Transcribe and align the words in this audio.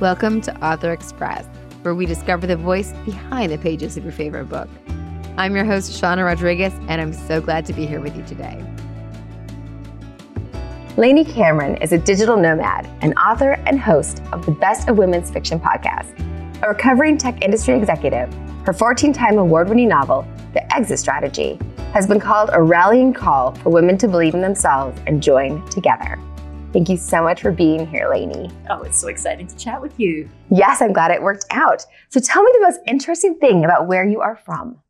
Welcome 0.00 0.40
to 0.42 0.64
Author 0.64 0.92
Express, 0.92 1.44
where 1.82 1.92
we 1.92 2.06
discover 2.06 2.46
the 2.46 2.54
voice 2.54 2.92
behind 3.04 3.50
the 3.50 3.58
pages 3.58 3.96
of 3.96 4.04
your 4.04 4.12
favorite 4.12 4.44
book. 4.44 4.68
I'm 5.36 5.56
your 5.56 5.64
host, 5.64 5.90
Shawna 5.90 6.24
Rodrigues, 6.24 6.72
and 6.86 7.00
I'm 7.00 7.12
so 7.12 7.40
glad 7.40 7.66
to 7.66 7.72
be 7.72 7.84
here 7.84 8.00
with 8.00 8.16
you 8.16 8.22
today. 8.22 8.64
Lainey 10.96 11.24
Cameron 11.24 11.78
is 11.78 11.90
a 11.90 11.98
digital 11.98 12.36
nomad, 12.36 12.88
an 13.02 13.12
author 13.14 13.54
and 13.66 13.80
host 13.80 14.22
of 14.32 14.46
the 14.46 14.52
Best 14.52 14.88
of 14.88 14.98
Women's 14.98 15.32
Fiction 15.32 15.58
podcast. 15.58 16.14
A 16.62 16.68
recovering 16.68 17.18
tech 17.18 17.42
industry 17.42 17.74
executive, 17.74 18.32
her 18.66 18.72
14 18.72 19.12
time 19.12 19.36
award 19.36 19.68
winning 19.68 19.88
novel, 19.88 20.24
The 20.52 20.72
Exit 20.76 21.00
Strategy, 21.00 21.58
has 21.92 22.06
been 22.06 22.20
called 22.20 22.50
a 22.52 22.62
rallying 22.62 23.12
call 23.12 23.56
for 23.56 23.70
women 23.70 23.98
to 23.98 24.06
believe 24.06 24.34
in 24.34 24.42
themselves 24.42 24.96
and 25.08 25.20
join 25.20 25.68
together. 25.70 26.20
Thank 26.78 26.90
you 26.90 26.96
so 26.96 27.24
much 27.24 27.42
for 27.42 27.50
being 27.50 27.88
here, 27.88 28.08
Lainey. 28.08 28.52
Oh, 28.70 28.82
it's 28.82 29.00
so 29.00 29.08
exciting 29.08 29.48
to 29.48 29.56
chat 29.56 29.82
with 29.82 29.98
you. 29.98 30.30
Yes, 30.48 30.80
I'm 30.80 30.92
glad 30.92 31.10
it 31.10 31.20
worked 31.20 31.44
out. 31.50 31.84
So 32.08 32.20
tell 32.20 32.40
me 32.40 32.52
the 32.54 32.64
most 32.64 32.78
interesting 32.86 33.36
thing 33.40 33.64
about 33.64 33.88
where 33.88 34.04
you 34.04 34.20
are 34.20 34.36
from. 34.36 34.80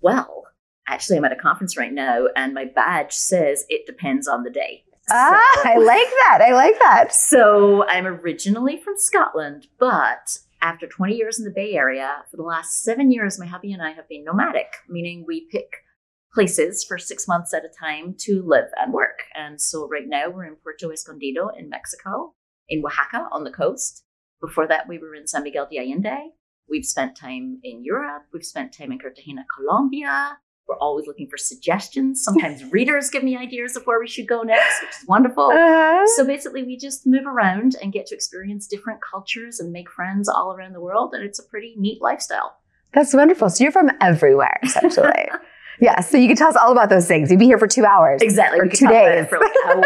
Well, 0.00 0.44
actually, 0.86 1.16
I'm 1.16 1.24
at 1.24 1.32
a 1.32 1.36
conference 1.36 1.76
right 1.76 1.92
now, 1.92 2.28
and 2.36 2.54
my 2.54 2.66
badge 2.66 3.12
says 3.12 3.64
it 3.68 3.86
depends 3.86 4.28
on 4.28 4.44
the 4.44 4.50
day. 4.50 4.84
Ah, 5.10 5.62
I 5.64 5.78
like 5.78 6.08
that. 6.26 6.42
I 6.42 6.52
like 6.52 6.78
that. 6.84 7.12
So 7.12 7.84
I'm 7.88 8.06
originally 8.06 8.76
from 8.76 8.96
Scotland, 8.96 9.66
but 9.80 10.38
after 10.62 10.86
20 10.86 11.16
years 11.16 11.40
in 11.40 11.44
the 11.44 11.50
Bay 11.50 11.72
Area, 11.72 12.18
for 12.30 12.36
the 12.36 12.44
last 12.44 12.84
seven 12.84 13.10
years, 13.10 13.36
my 13.36 13.46
hubby 13.46 13.72
and 13.72 13.82
I 13.82 13.90
have 13.90 14.08
been 14.08 14.22
nomadic, 14.22 14.74
meaning 14.88 15.24
we 15.26 15.48
pick 15.50 15.72
places 16.36 16.84
for 16.84 16.98
six 16.98 17.26
months 17.26 17.54
at 17.54 17.64
a 17.64 17.68
time 17.68 18.14
to 18.18 18.42
live 18.44 18.66
and 18.76 18.92
work. 18.92 19.20
And 19.34 19.58
so 19.58 19.88
right 19.88 20.06
now 20.06 20.28
we're 20.28 20.44
in 20.44 20.56
Puerto 20.56 20.92
Escondido 20.92 21.48
in 21.48 21.70
Mexico, 21.70 22.34
in 22.68 22.82
Oaxaca 22.84 23.26
on 23.32 23.44
the 23.44 23.50
coast. 23.50 24.04
Before 24.42 24.68
that, 24.68 24.86
we 24.86 24.98
were 24.98 25.14
in 25.14 25.26
San 25.26 25.44
Miguel 25.44 25.66
de 25.70 25.78
Allende. 25.78 26.32
We've 26.68 26.84
spent 26.84 27.16
time 27.16 27.58
in 27.64 27.82
Europe. 27.82 28.24
We've 28.34 28.44
spent 28.44 28.74
time 28.74 28.92
in 28.92 28.98
Cartagena, 28.98 29.46
Colombia. 29.56 30.36
We're 30.68 30.76
always 30.76 31.06
looking 31.06 31.30
for 31.30 31.38
suggestions. 31.38 32.22
Sometimes 32.22 32.62
readers 32.70 33.08
give 33.08 33.24
me 33.24 33.34
ideas 33.34 33.74
of 33.74 33.84
where 33.84 33.98
we 33.98 34.06
should 34.06 34.28
go 34.28 34.42
next, 34.42 34.82
which 34.82 34.90
is 34.90 35.08
wonderful. 35.08 35.44
Uh-huh. 35.44 36.06
So 36.16 36.26
basically, 36.26 36.64
we 36.64 36.76
just 36.76 37.06
move 37.06 37.24
around 37.24 37.76
and 37.80 37.94
get 37.94 38.04
to 38.08 38.14
experience 38.14 38.66
different 38.66 39.00
cultures 39.00 39.58
and 39.58 39.72
make 39.72 39.90
friends 39.90 40.28
all 40.28 40.52
around 40.52 40.74
the 40.74 40.82
world. 40.82 41.14
And 41.14 41.24
it's 41.24 41.38
a 41.38 41.44
pretty 41.44 41.76
neat 41.78 42.02
lifestyle. 42.02 42.58
That's 42.92 43.14
wonderful. 43.14 43.48
So 43.48 43.64
you're 43.64 43.72
from 43.72 43.90
everywhere, 44.02 44.60
essentially. 44.62 45.30
yeah. 45.80 46.00
So 46.00 46.16
you 46.16 46.28
can 46.28 46.36
tell 46.36 46.48
us 46.48 46.56
all 46.56 46.72
about 46.72 46.88
those 46.88 47.06
things. 47.06 47.30
You'd 47.30 47.40
be 47.40 47.46
here 47.46 47.58
for 47.58 47.66
two 47.66 47.84
hours. 47.84 48.22
Exactly. 48.22 48.60
Or 48.60 48.68
two 48.68 48.88
days. 48.88 49.26
for 49.28 49.38
like 49.38 49.52
hours. 49.66 49.84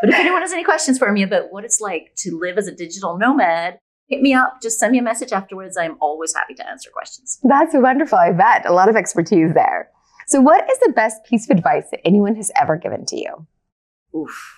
but 0.00 0.10
if 0.10 0.14
anyone 0.14 0.42
has 0.42 0.52
any 0.52 0.64
questions 0.64 0.98
for 0.98 1.10
me 1.12 1.22
about 1.22 1.52
what 1.52 1.64
it's 1.64 1.80
like 1.80 2.12
to 2.18 2.38
live 2.38 2.58
as 2.58 2.66
a 2.66 2.74
digital 2.74 3.18
nomad, 3.18 3.78
hit 4.08 4.20
me 4.20 4.34
up. 4.34 4.60
Just 4.62 4.78
send 4.78 4.92
me 4.92 4.98
a 4.98 5.02
message 5.02 5.32
afterwards. 5.32 5.76
I'm 5.76 5.96
always 6.00 6.34
happy 6.34 6.54
to 6.54 6.68
answer 6.68 6.90
questions. 6.92 7.38
That's 7.42 7.74
wonderful. 7.74 8.18
I 8.18 8.32
bet 8.32 8.66
a 8.66 8.72
lot 8.72 8.88
of 8.88 8.96
expertise 8.96 9.54
there. 9.54 9.90
So, 10.26 10.40
what 10.40 10.70
is 10.70 10.78
the 10.78 10.92
best 10.94 11.24
piece 11.24 11.50
of 11.50 11.56
advice 11.56 11.86
that 11.90 12.00
anyone 12.04 12.36
has 12.36 12.52
ever 12.60 12.76
given 12.76 13.04
to 13.06 13.16
you? 13.16 13.46
Oof. 14.16 14.56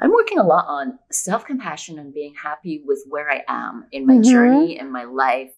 I'm 0.00 0.10
working 0.10 0.38
a 0.38 0.42
lot 0.42 0.66
on 0.66 0.98
self 1.12 1.46
compassion 1.46 1.98
and 1.98 2.12
being 2.12 2.34
happy 2.34 2.82
with 2.84 3.04
where 3.08 3.30
I 3.30 3.42
am 3.46 3.86
in 3.92 4.06
my 4.06 4.14
mm-hmm. 4.14 4.30
journey 4.30 4.78
in 4.78 4.90
my 4.90 5.04
life. 5.04 5.52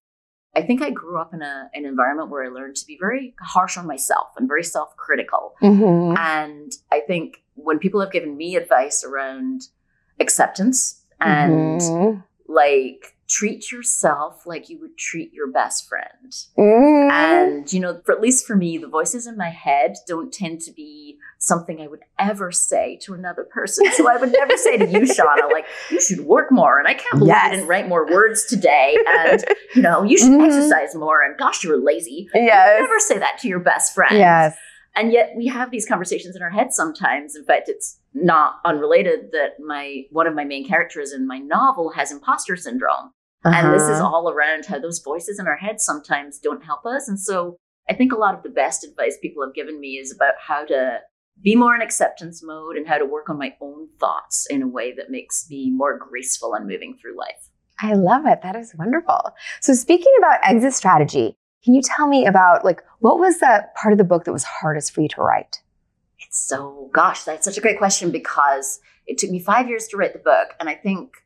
I 0.57 0.63
think 0.63 0.83
I 0.83 0.91
grew 0.91 1.19
up 1.19 1.35
in 1.35 1.43
a, 1.43 1.71
an 1.75 1.85
environment 1.85 2.31
where 2.31 2.45
I 2.45 2.49
learned 2.49 2.77
to 2.77 2.87
be 2.87 2.97
very 2.99 3.35
harsh 3.41 3.77
on 3.77 3.87
myself 3.87 4.29
and 4.37 4.47
very 4.47 4.63
self 4.63 4.97
critical. 4.97 5.55
Mm-hmm. 5.63 6.17
And 6.17 6.73
I 6.93 7.01
think 7.01 7.43
when 7.55 7.79
people 7.79 8.01
have 8.01 8.13
given 8.13 8.37
me 8.37 8.57
advice 8.57 9.05
around 9.05 9.69
acceptance 10.21 11.03
and 11.21 11.81
mm-hmm. 11.81 12.21
like 12.53 13.14
treat 13.35 13.73
yourself 13.73 14.47
like 14.47 14.69
you 14.69 14.79
would 14.79 14.97
treat 14.97 15.33
your 15.33 15.51
best 15.51 15.89
friend. 15.89 16.33
Mm. 16.57 17.11
And, 17.11 17.73
you 17.73 17.81
know, 17.81 18.01
for 18.05 18.15
at 18.15 18.21
least 18.21 18.47
for 18.47 18.55
me, 18.55 18.79
the 18.79 18.87
voices 18.87 19.27
in 19.27 19.37
my 19.37 19.51
head 19.51 19.97
don't 20.07 20.33
tend 20.33 20.61
to 20.63 20.73
be 20.73 21.19
something 21.39 21.81
I 21.81 21.89
would 21.89 22.03
ever 22.17 22.53
say 22.53 22.97
to 23.03 23.13
another 23.13 23.43
person. 23.43 23.91
So 23.95 24.09
I 24.09 24.19
would 24.19 24.31
never 24.31 24.57
say 24.57 24.77
to 24.77 24.87
you, 24.87 25.01
Shawna, 25.01 25.51
like, 25.51 25.67
you 25.91 26.01
should 26.01 26.21
work 26.21 26.53
more. 26.53 26.79
And 26.79 26.87
I 26.87 26.95
can't 26.95 27.19
believe 27.19 27.29
yes. 27.29 27.45
you 27.45 27.57
didn't 27.57 27.69
write 27.69 27.89
more 27.89 28.07
words 28.07 28.45
today. 28.45 28.97
And, 29.09 29.45
you 29.75 29.83
know, 29.83 30.05
you 30.05 30.17
should 30.17 30.31
mm-hmm. 30.31 30.45
exercise 30.45 30.95
more. 30.95 31.23
And 31.23 31.37
gosh, 31.37 31.65
you 31.65 31.71
were 31.71 31.77
lazy. 31.77 32.29
Yes. 32.35 32.81
never 32.81 33.01
say 33.01 33.19
that 33.19 33.39
to 33.41 33.49
your 33.49 33.61
best 33.61 33.95
friend. 33.95 34.17
Yes. 34.17 34.57
And 34.95 35.11
yet 35.11 35.33
we 35.37 35.49
have 35.49 35.73
these 35.73 35.87
conversations 35.87 36.37
in 36.37 36.43
our 36.43 36.51
head 36.51 36.73
sometimes. 36.73 37.35
In 37.35 37.45
fact, 37.45 37.69
it's 37.69 37.99
not 38.15 38.61
unrelated 38.65 39.33
that 39.33 39.59
my 39.59 40.03
one 40.11 40.29
of 40.29 40.37
my 40.37 40.45
main 40.45 40.67
characters 40.69 41.13
in 41.13 41.27
my 41.27 41.39
novel 41.39 41.91
has 41.91 42.13
imposter 42.13 42.55
syndrome. 42.55 43.11
Uh-huh. 43.45 43.57
And 43.57 43.75
this 43.75 43.83
is 43.83 44.01
uh-huh. 44.01 44.07
all 44.07 44.31
around 44.31 44.67
how 44.67 44.79
those 44.79 45.01
voices 45.01 45.39
in 45.39 45.47
our 45.47 45.57
heads 45.57 45.85
sometimes 45.85 46.39
don't 46.39 46.65
help 46.65 46.87
us. 46.87 47.09
And 47.09 47.21
so 47.21 47.59
I 47.89 47.95
think 47.95 48.13
a 48.13 48.17
lot 48.17 48.35
of 48.35 48.43
the 48.43 48.49
best 48.49 48.85
advice 48.85 49.19
people 49.21 49.45
have 49.45 49.55
given 49.55 49.79
me 49.81 49.99
is 49.99 50.13
about 50.13 50.35
how 50.39 50.65
to 50.67 51.01
be 51.43 51.57
more 51.57 51.75
in 51.75 51.83
acceptance 51.83 52.43
mode 52.43 52.77
and 52.77 52.87
how 52.87 52.99
to 52.99 53.05
work 53.05 53.29
on 53.29 53.39
my 53.39 53.55
own 53.61 53.89
thoughts 53.99 54.47
in 54.47 54.63
a 54.63 54.69
way 54.69 54.93
that 54.93 55.11
makes 55.11 55.47
me 55.51 55.71
more 55.71 55.99
graceful 55.99 56.55
and 56.55 56.67
moving 56.67 56.97
through 56.97 57.19
life. 57.19 57.51
I 57.81 57.95
love 57.95 58.25
it. 58.27 58.41
That 58.43 58.57
is 58.57 58.75
wonderful. 58.79 59.35
So 59.61 59.75
speaking 59.75 60.13
about 60.19 60.39
exit 60.45 60.75
strategy, 60.75 61.37
can 61.65 61.75
you 61.75 61.83
tell 61.83 62.07
me 62.07 62.27
about 62.27 62.65
like 62.65 62.83
what 63.01 63.19
was 63.19 63.41
that 63.41 63.75
part 63.75 63.93
of 63.93 63.99
the 63.99 64.05
book 64.05 64.25
that 64.25 64.33
was 64.33 64.45
hardest 64.45 64.93
for 64.93 65.01
you 65.01 65.09
to 65.09 65.23
write? 65.23 65.61
It's 66.21 66.39
so 66.39 66.91
gosh, 66.93 67.25
that's 67.25 67.45
such 67.45 67.59
a 67.59 67.61
great 67.61 67.79
question 67.79 68.11
because 68.11 68.81
it 69.07 69.19
took 69.19 69.31
me 69.31 69.41
5 69.41 69.69
years 69.69 69.87
to 69.89 69.97
write 69.97 70.13
the 70.13 70.19
book 70.19 70.55
and 70.61 70.69
I 70.69 70.75
think 70.75 71.17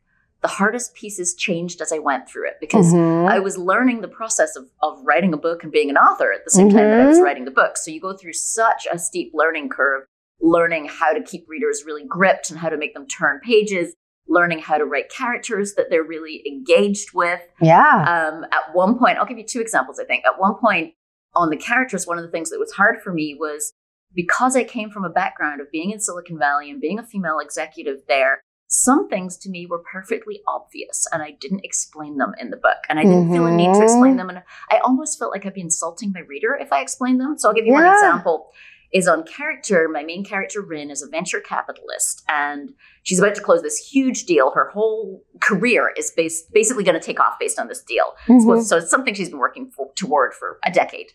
the 0.41 0.47
hardest 0.47 0.93
pieces 0.93 1.35
changed 1.35 1.81
as 1.81 1.91
I 1.91 1.99
went 1.99 2.29
through 2.29 2.47
it 2.47 2.57
because 2.61 2.93
mm-hmm. 2.93 3.27
I 3.27 3.39
was 3.39 3.57
learning 3.57 4.01
the 4.01 4.07
process 4.07 4.55
of, 4.55 4.69
of 4.81 4.99
writing 5.03 5.33
a 5.33 5.37
book 5.37 5.63
and 5.63 5.71
being 5.71 5.89
an 5.89 5.97
author 5.97 6.31
at 6.31 6.45
the 6.45 6.51
same 6.51 6.69
mm-hmm. 6.69 6.77
time 6.77 6.89
that 6.89 7.01
I 7.01 7.05
was 7.07 7.17
mm-hmm. 7.17 7.25
writing 7.25 7.45
the 7.45 7.51
book. 7.51 7.75
So 7.77 7.91
you 7.91 7.99
go 7.99 8.15
through 8.15 8.33
such 8.33 8.87
a 8.91 8.97
steep 8.97 9.31
learning 9.33 9.69
curve, 9.69 10.05
learning 10.39 10.87
how 10.89 11.11
to 11.11 11.21
keep 11.21 11.45
readers 11.49 11.83
really 11.85 12.05
gripped 12.07 12.49
and 12.49 12.59
how 12.59 12.69
to 12.69 12.77
make 12.77 12.93
them 12.93 13.05
turn 13.05 13.41
pages, 13.41 13.93
learning 14.29 14.59
how 14.59 14.77
to 14.77 14.85
write 14.85 15.09
characters 15.09 15.73
that 15.73 15.89
they're 15.89 16.03
really 16.03 16.41
engaged 16.47 17.09
with. 17.13 17.41
Yeah. 17.61 18.29
Um, 18.31 18.45
at 18.45 18.73
one 18.73 18.97
point, 18.97 19.17
I'll 19.17 19.25
give 19.25 19.37
you 19.37 19.45
two 19.45 19.59
examples, 19.59 19.99
I 19.99 20.05
think. 20.05 20.23
At 20.25 20.39
one 20.39 20.55
point 20.55 20.93
on 21.35 21.49
the 21.49 21.57
characters, 21.57 22.07
one 22.07 22.17
of 22.17 22.23
the 22.23 22.31
things 22.31 22.49
that 22.51 22.59
was 22.59 22.71
hard 22.71 23.01
for 23.01 23.11
me 23.11 23.35
was 23.37 23.73
because 24.13 24.55
I 24.55 24.63
came 24.63 24.89
from 24.89 25.03
a 25.03 25.09
background 25.09 25.61
of 25.61 25.71
being 25.71 25.91
in 25.91 25.99
Silicon 25.99 26.39
Valley 26.39 26.71
and 26.71 26.81
being 26.81 26.97
a 26.99 27.05
female 27.05 27.39
executive 27.39 27.97
there, 28.07 28.41
some 28.69 29.09
things 29.09 29.35
to 29.35 29.49
me 29.49 29.65
were 29.65 29.79
perfectly 29.79 30.41
obvious 30.47 31.07
and 31.11 31.23
I 31.23 31.31
didn't 31.31 31.65
explain 31.65 32.17
them 32.17 32.33
in 32.39 32.51
the 32.51 32.57
book. 32.57 32.77
And 32.87 32.99
I 32.99 33.03
didn't 33.03 33.25
mm-hmm. 33.25 33.33
feel 33.33 33.45
a 33.47 33.51
need 33.51 33.73
to 33.73 33.81
explain 33.81 34.15
them. 34.15 34.29
And 34.29 34.43
I 34.69 34.77
almost 34.77 35.17
felt 35.17 35.31
like 35.31 35.45
I'd 35.45 35.55
be 35.55 35.61
insulting 35.61 36.11
my 36.13 36.19
reader 36.21 36.55
if 36.55 36.71
I 36.71 36.81
explained 36.81 37.19
them. 37.19 37.35
So 37.37 37.49
I'll 37.49 37.55
give 37.55 37.65
you 37.65 37.73
yeah. 37.73 37.85
one 37.85 37.93
example. 37.93 38.51
Is 38.91 39.07
on 39.07 39.23
character, 39.23 39.87
my 39.87 40.01
main 40.01 40.25
character, 40.25 40.61
Rin, 40.61 40.89
is 40.89 41.03
a 41.03 41.07
venture 41.07 41.39
capitalist 41.39 42.23
and 42.27 42.73
she's 43.03 43.19
about 43.19 43.35
to 43.35 43.41
close 43.41 43.61
this 43.61 43.77
huge 43.77 44.25
deal. 44.25 44.49
Her 44.51 44.69
whole 44.69 45.23
career 45.41 45.93
is 45.95 46.09
based, 46.09 46.51
basically 46.53 46.83
going 46.83 46.99
to 46.99 47.05
take 47.05 47.19
off 47.19 47.37
based 47.39 47.59
on 47.59 47.67
this 47.67 47.83
deal. 47.83 48.13
Mm-hmm. 48.27 48.47
So, 48.47 48.61
so 48.61 48.77
it's 48.77 48.89
something 48.89 49.13
she's 49.13 49.29
been 49.29 49.37
working 49.37 49.69
for, 49.69 49.91
toward 49.95 50.33
for 50.33 50.57
a 50.65 50.71
decade. 50.71 51.11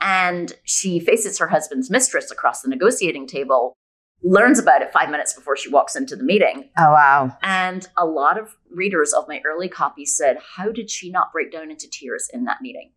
And 0.00 0.54
she 0.64 1.00
faces 1.00 1.38
her 1.38 1.48
husband's 1.48 1.90
mistress 1.90 2.30
across 2.30 2.62
the 2.62 2.68
negotiating 2.68 3.26
table 3.26 3.76
learns 4.22 4.58
about 4.58 4.82
it 4.82 4.92
five 4.92 5.10
minutes 5.10 5.32
before 5.32 5.56
she 5.56 5.68
walks 5.68 5.96
into 5.96 6.16
the 6.16 6.24
meeting. 6.24 6.70
Oh, 6.78 6.92
wow. 6.92 7.36
And 7.42 7.86
a 7.96 8.06
lot 8.06 8.38
of 8.38 8.56
readers 8.70 9.12
of 9.12 9.28
my 9.28 9.40
early 9.44 9.68
copy 9.68 10.04
said, 10.04 10.38
How 10.56 10.70
did 10.70 10.90
she 10.90 11.10
not 11.10 11.32
break 11.32 11.52
down 11.52 11.70
into 11.70 11.88
tears 11.90 12.28
in 12.32 12.44
that 12.44 12.62
meeting? 12.62 12.92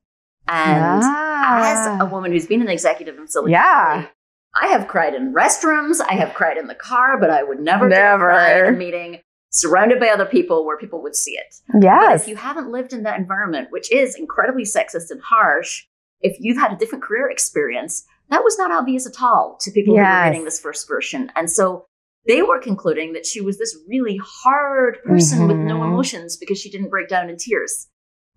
And 0.47 1.01
yeah. 1.01 1.97
as 1.97 2.01
a 2.01 2.05
woman 2.05 2.31
who's 2.31 2.45
been 2.45 2.61
an 2.61 2.69
executive 2.69 3.17
in 3.17 3.27
Silicon 3.27 3.51
yeah. 3.51 3.93
Valley, 3.93 4.09
I 4.61 4.67
have 4.67 4.87
cried 4.87 5.15
in 5.15 5.33
restrooms, 5.33 5.99
I 6.07 6.13
have 6.13 6.33
cried 6.33 6.57
in 6.57 6.67
the 6.67 6.75
car, 6.75 7.19
but 7.19 7.29
I 7.29 7.43
would 7.43 7.59
never, 7.59 7.89
never. 7.89 8.25
cry 8.25 8.59
in 8.59 8.75
a 8.75 8.77
meeting 8.77 9.19
surrounded 9.49 9.99
by 9.99 10.09
other 10.09 10.25
people 10.25 10.65
where 10.65 10.77
people 10.77 11.01
would 11.01 11.15
see 11.15 11.31
it. 11.31 11.55
Yes. 11.81 12.05
But 12.05 12.21
if 12.21 12.27
you 12.27 12.35
haven't 12.35 12.71
lived 12.71 12.93
in 12.93 13.03
that 13.03 13.19
environment, 13.19 13.69
which 13.71 13.91
is 13.91 14.15
incredibly 14.15 14.63
sexist 14.63 15.11
and 15.11 15.21
harsh, 15.21 15.85
if 16.21 16.37
you've 16.39 16.57
had 16.57 16.71
a 16.71 16.77
different 16.77 17.03
career 17.03 17.29
experience, 17.29 18.05
that 18.29 18.43
was 18.43 18.57
not 18.57 18.71
obvious 18.71 19.05
at 19.07 19.21
all 19.21 19.57
to 19.61 19.71
people 19.71 19.95
yes. 19.95 20.05
who 20.05 20.13
were 20.13 20.29
reading 20.29 20.45
this 20.45 20.59
first 20.59 20.87
version. 20.87 21.31
And 21.35 21.49
so 21.49 21.85
they 22.27 22.41
were 22.41 22.59
concluding 22.59 23.13
that 23.13 23.25
she 23.25 23.41
was 23.41 23.57
this 23.57 23.77
really 23.87 24.19
hard 24.23 24.97
person 25.03 25.39
mm-hmm. 25.39 25.47
with 25.47 25.57
no 25.57 25.75
mm-hmm. 25.75 25.93
emotions 25.93 26.37
because 26.37 26.59
she 26.59 26.71
didn't 26.71 26.89
break 26.89 27.07
down 27.07 27.29
in 27.29 27.37
tears. 27.37 27.87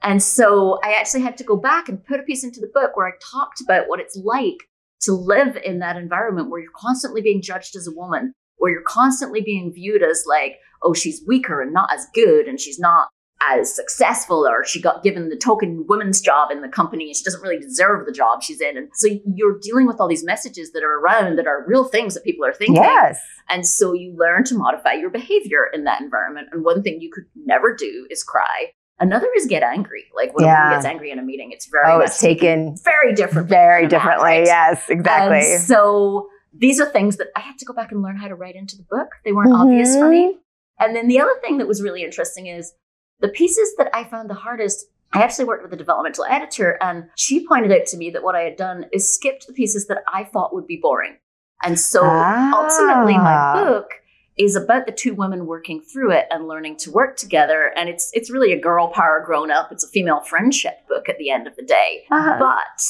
And 0.02 0.22
so 0.22 0.78
I 0.84 0.92
actually 0.92 1.22
had 1.22 1.36
to 1.38 1.44
go 1.44 1.56
back 1.56 1.88
and 1.88 2.04
put 2.04 2.20
a 2.20 2.22
piece 2.22 2.44
into 2.44 2.60
the 2.60 2.70
book 2.72 2.96
where 2.96 3.08
I 3.08 3.12
talked 3.32 3.60
about 3.60 3.88
what 3.88 4.00
it's 4.00 4.16
like 4.16 4.68
to 5.00 5.12
live 5.12 5.56
in 5.56 5.78
that 5.78 5.96
environment 5.96 6.50
where 6.50 6.60
you're 6.60 6.70
constantly 6.74 7.20
being 7.20 7.42
judged 7.42 7.74
as 7.74 7.88
a 7.88 7.92
woman, 7.92 8.32
where 8.56 8.70
you're 8.70 8.82
constantly 8.82 9.40
being 9.40 9.72
viewed 9.72 10.02
as 10.02 10.24
like, 10.26 10.58
oh, 10.82 10.94
she's 10.94 11.22
weaker 11.26 11.60
and 11.62 11.72
not 11.72 11.92
as 11.92 12.06
good, 12.14 12.46
and 12.46 12.60
she's 12.60 12.78
not 12.78 13.08
as 13.40 13.72
successful 13.74 14.46
or 14.46 14.64
she 14.64 14.80
got 14.80 15.02
given 15.02 15.28
the 15.28 15.36
token 15.36 15.84
woman's 15.88 16.20
job 16.20 16.50
in 16.50 16.60
the 16.60 16.68
company 16.68 17.04
and 17.06 17.16
she 17.16 17.22
doesn't 17.22 17.40
really 17.42 17.58
deserve 17.58 18.04
the 18.04 18.12
job 18.12 18.42
she's 18.42 18.60
in. 18.60 18.76
And 18.76 18.88
so 18.94 19.08
you're 19.34 19.58
dealing 19.60 19.86
with 19.86 20.00
all 20.00 20.08
these 20.08 20.24
messages 20.24 20.72
that 20.72 20.82
are 20.82 20.98
around 20.98 21.36
that 21.36 21.46
are 21.46 21.64
real 21.66 21.84
things 21.84 22.14
that 22.14 22.24
people 22.24 22.44
are 22.44 22.52
thinking. 22.52 22.76
Yes. 22.82 23.20
And 23.48 23.64
so 23.66 23.92
you 23.92 24.14
learn 24.18 24.42
to 24.44 24.56
modify 24.56 24.94
your 24.94 25.10
behavior 25.10 25.68
in 25.72 25.84
that 25.84 26.00
environment. 26.00 26.48
And 26.52 26.64
one 26.64 26.82
thing 26.82 27.00
you 27.00 27.10
could 27.12 27.24
never 27.36 27.74
do 27.74 28.06
is 28.10 28.24
cry. 28.24 28.72
Another 28.98 29.28
is 29.36 29.46
get 29.46 29.62
angry. 29.62 30.06
Like 30.16 30.34
when 30.34 30.44
Yeah. 30.44 30.56
a 30.56 30.64
woman 30.64 30.76
gets 30.78 30.86
angry 30.86 31.10
in 31.12 31.20
a 31.20 31.22
meeting, 31.22 31.52
it's 31.52 31.66
very 31.66 31.84
Oh, 31.86 32.00
it's 32.00 32.18
taken 32.20 32.74
very 32.82 33.14
different. 33.14 33.48
very 33.48 33.82
from 33.84 33.90
that, 33.90 33.96
differently. 33.98 34.24
right? 34.24 34.44
Yes, 34.46 34.90
exactly. 34.90 35.52
And 35.52 35.62
so 35.62 36.28
these 36.52 36.80
are 36.80 36.86
things 36.86 37.18
that 37.18 37.28
I 37.36 37.40
had 37.40 37.56
to 37.58 37.64
go 37.64 37.72
back 37.72 37.92
and 37.92 38.02
learn 38.02 38.16
how 38.16 38.26
to 38.26 38.34
write 38.34 38.56
into 38.56 38.76
the 38.76 38.82
book. 38.90 39.10
They 39.24 39.30
weren't 39.30 39.52
obvious 39.52 39.94
for 39.96 40.08
me. 40.08 40.32
Mm-hmm. 40.32 40.84
And 40.84 40.96
then 40.96 41.06
the 41.06 41.20
other 41.20 41.34
thing 41.44 41.58
that 41.58 41.68
was 41.68 41.80
really 41.82 42.02
interesting 42.02 42.46
is 42.48 42.72
the 43.20 43.28
pieces 43.28 43.74
that 43.78 43.90
I 43.94 44.04
found 44.04 44.28
the 44.30 44.34
hardest. 44.34 44.86
I 45.14 45.22
actually 45.22 45.46
worked 45.46 45.62
with 45.62 45.72
a 45.72 45.76
developmental 45.76 46.24
editor, 46.26 46.76
and 46.82 47.08
she 47.16 47.46
pointed 47.46 47.72
out 47.72 47.86
to 47.86 47.96
me 47.96 48.10
that 48.10 48.22
what 48.22 48.34
I 48.34 48.42
had 48.42 48.56
done 48.56 48.84
is 48.92 49.10
skipped 49.10 49.46
the 49.46 49.54
pieces 49.54 49.86
that 49.86 50.02
I 50.12 50.24
thought 50.24 50.52
would 50.52 50.66
be 50.66 50.76
boring. 50.82 51.16
And 51.62 51.80
so 51.80 52.04
ultimately, 52.04 53.14
my 53.14 53.34
Ah. 53.34 53.64
book 53.64 53.90
is 54.36 54.54
about 54.54 54.84
the 54.86 54.92
two 54.92 55.14
women 55.14 55.46
working 55.46 55.80
through 55.80 56.12
it 56.12 56.26
and 56.30 56.46
learning 56.46 56.76
to 56.76 56.90
work 56.92 57.16
together. 57.16 57.72
And 57.74 57.88
it's 57.88 58.10
it's 58.12 58.30
really 58.30 58.52
a 58.52 58.60
girl 58.60 58.88
power 58.88 59.22
grown 59.24 59.50
up. 59.50 59.72
It's 59.72 59.82
a 59.82 59.88
female 59.88 60.20
friendship 60.20 60.86
book 60.88 61.08
at 61.08 61.16
the 61.18 61.30
end 61.30 61.46
of 61.48 61.56
the 61.56 61.64
day. 61.64 62.04
Uh-huh. 62.10 62.36
But 62.38 62.84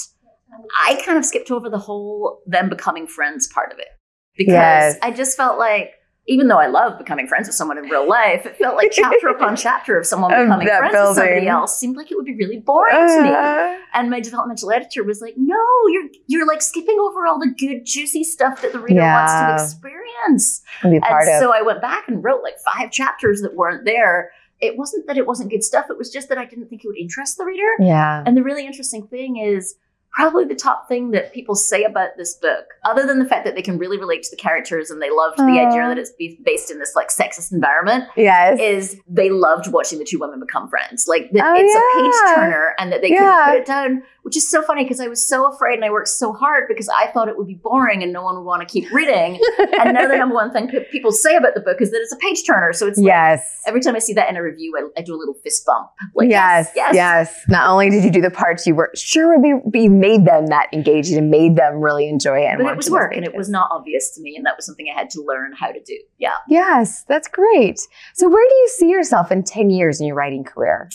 I 0.86 1.00
kind 1.06 1.16
of 1.18 1.24
skipped 1.24 1.50
over 1.50 1.70
the 1.70 1.78
whole 1.78 2.40
them 2.46 2.68
becoming 2.68 3.06
friends 3.06 3.46
part 3.46 3.72
of 3.72 3.78
it 3.78 3.88
because 4.36 4.52
Yes. 4.52 4.98
I 5.02 5.10
just 5.12 5.36
felt 5.36 5.58
like, 5.58 5.94
even 6.28 6.46
though 6.48 6.58
I 6.58 6.66
love 6.66 6.98
becoming 6.98 7.26
friends 7.26 7.48
with 7.48 7.54
someone 7.56 7.78
in 7.78 7.84
real 7.84 8.06
life, 8.06 8.44
it 8.46 8.56
felt 8.56 8.76
like 8.76 8.92
chapter 8.92 9.28
upon 9.28 9.56
chapter 9.66 9.98
of 9.98 10.06
someone 10.06 10.32
Of 10.32 10.46
becoming 10.46 10.68
friends 10.68 10.92
with 10.92 11.16
somebody 11.16 11.48
else 11.48 11.76
seemed 11.76 11.96
like 11.96 12.10
it 12.10 12.16
would 12.16 12.26
be 12.26 12.34
really 12.36 12.58
boring 12.58 12.94
to 12.94 13.22
me. 13.22 13.30
Uh, 13.30 13.78
And 13.94 14.10
my 14.10 14.20
developmental 14.20 14.70
editor 14.70 15.02
was 15.04 15.20
like, 15.22 15.34
"No, 15.36 15.56
you're 15.88 16.08
you're 16.26 16.46
like 16.46 16.60
skipping 16.62 16.98
over 17.00 17.26
all 17.26 17.38
the 17.38 17.52
good, 17.58 17.86
juicy 17.86 18.22
stuff 18.24 18.60
that 18.62 18.72
the 18.72 18.78
reader 18.78 19.00
wants 19.00 19.32
to 19.32 19.64
experience." 19.64 20.62
be 20.82 21.00
part 21.00 21.24
and 21.24 21.34
of. 21.36 21.40
so 21.40 21.52
I 21.52 21.62
went 21.62 21.80
back 21.80 22.06
and 22.08 22.22
wrote 22.22 22.42
like 22.42 22.56
five 22.72 22.90
chapters 22.92 23.40
that 23.40 23.54
weren't 23.54 23.84
there. 23.84 24.30
It 24.60 24.76
wasn't 24.76 25.06
that 25.06 25.16
it 25.16 25.26
wasn't 25.26 25.50
good 25.50 25.64
stuff; 25.64 25.86
it 25.88 25.96
was 25.96 26.10
just 26.12 26.28
that 26.28 26.36
I 26.38 26.44
didn't 26.44 26.68
think 26.68 26.84
it 26.84 26.88
would 26.88 26.98
interest 26.98 27.38
the 27.38 27.44
reader. 27.44 27.70
yeah. 27.80 28.22
And 28.26 28.36
the 28.36 28.42
really 28.42 28.66
interesting 28.66 29.06
thing 29.06 29.36
is 29.38 29.76
probably 30.12 30.44
the 30.44 30.54
top 30.54 30.88
thing 30.88 31.10
that 31.12 31.32
people 31.32 31.54
say 31.54 31.84
about 31.84 32.10
this 32.16 32.34
book, 32.34 32.64
other 32.84 33.06
than 33.06 33.18
the 33.18 33.24
fact 33.24 33.44
that 33.44 33.54
they 33.54 33.62
can 33.62 33.78
really 33.78 33.98
relate 33.98 34.22
to 34.24 34.30
the 34.30 34.36
characters 34.36 34.90
and 34.90 35.00
they 35.00 35.10
loved 35.10 35.38
the 35.38 35.42
idea 35.44 35.82
Aw. 35.82 35.88
that 35.88 35.98
it's 35.98 36.12
based 36.44 36.70
in 36.70 36.78
this 36.78 36.94
like 36.96 37.08
sexist 37.08 37.52
environment, 37.52 38.04
Yes. 38.16 38.58
is 38.60 39.00
they 39.06 39.30
loved 39.30 39.70
watching 39.72 39.98
the 39.98 40.04
two 40.04 40.18
women 40.18 40.40
become 40.40 40.68
friends. 40.68 41.06
Like 41.06 41.30
that 41.32 41.44
Oh, 41.46 41.54
it's 41.56 41.74
a 41.74 42.02
page 42.02 42.34
turner 42.36 42.74
and 42.78 42.90
that 42.92 43.00
they 43.02 43.10
Yeah. 43.10 43.18
couldn't 43.18 43.44
put 43.52 43.56
it 43.62 43.66
down, 43.66 44.02
which 44.28 44.36
is 44.36 44.46
so 44.46 44.60
funny 44.60 44.84
because 44.84 45.00
I 45.00 45.08
was 45.08 45.26
so 45.26 45.50
afraid 45.50 45.76
and 45.76 45.84
I 45.86 45.90
worked 45.90 46.08
so 46.08 46.34
hard 46.34 46.68
because 46.68 46.86
I 46.90 47.06
thought 47.12 47.28
it 47.28 47.38
would 47.38 47.46
be 47.46 47.54
boring 47.54 48.02
and 48.02 48.12
no 48.12 48.22
one 48.22 48.34
would 48.36 48.42
want 48.44 48.60
to 48.60 48.70
keep 48.70 48.92
reading. 48.92 49.40
and 49.58 49.94
now 49.94 50.06
the 50.06 50.18
number 50.18 50.34
one 50.34 50.52
thing 50.52 50.68
pe- 50.68 50.84
people 50.92 51.12
say 51.12 51.34
about 51.34 51.54
the 51.54 51.62
book 51.62 51.80
is 51.80 51.92
that 51.92 52.00
it's 52.02 52.12
a 52.12 52.16
page 52.16 52.46
turner. 52.46 52.74
So 52.74 52.86
it's 52.86 52.98
like 52.98 53.06
yes. 53.06 53.62
every 53.66 53.80
time 53.80 53.96
I 53.96 54.00
see 54.00 54.12
that 54.12 54.28
in 54.28 54.36
a 54.36 54.42
review, 54.42 54.76
I, 54.76 55.00
I 55.00 55.02
do 55.02 55.14
a 55.14 55.16
little 55.16 55.32
fist 55.32 55.64
bump. 55.64 55.88
Like 56.14 56.28
yes, 56.28 56.70
yes, 56.76 56.94
yes, 56.94 57.44
Not 57.48 57.70
only 57.70 57.88
did 57.88 58.04
you 58.04 58.10
do 58.10 58.20
the 58.20 58.30
parts 58.30 58.66
you 58.66 58.74
were 58.74 58.90
sure 58.94 59.34
would 59.34 59.72
be, 59.72 59.80
you 59.84 59.90
made 59.90 60.26
them 60.26 60.48
that 60.48 60.68
engaged 60.74 61.14
and 61.14 61.30
made 61.30 61.56
them 61.56 61.80
really 61.80 62.06
enjoy 62.06 62.40
it. 62.40 62.48
And 62.48 62.58
but 62.62 62.72
it 62.72 62.76
was 62.76 62.90
work 62.90 63.16
and 63.16 63.24
it 63.24 63.34
was 63.34 63.48
not 63.48 63.70
obvious 63.70 64.10
to 64.10 64.20
me 64.20 64.36
and 64.36 64.44
that 64.44 64.56
was 64.56 64.66
something 64.66 64.88
i 64.94 64.98
had 64.98 65.08
to 65.08 65.22
learn 65.22 65.54
how 65.58 65.72
to 65.72 65.80
do 65.80 65.98
yeah 66.18 66.34
Yes, 66.48 67.04
that's 67.04 67.28
great. 67.28 67.80
So, 68.12 68.28
where 68.28 68.46
do 68.46 68.54
you 68.54 68.68
see 68.76 68.90
yourself 68.90 69.32
in 69.32 69.42
10 69.42 69.70
years 69.70 70.02
in 70.02 70.06
your 70.06 70.16
writing 70.16 70.44
career? 70.44 70.90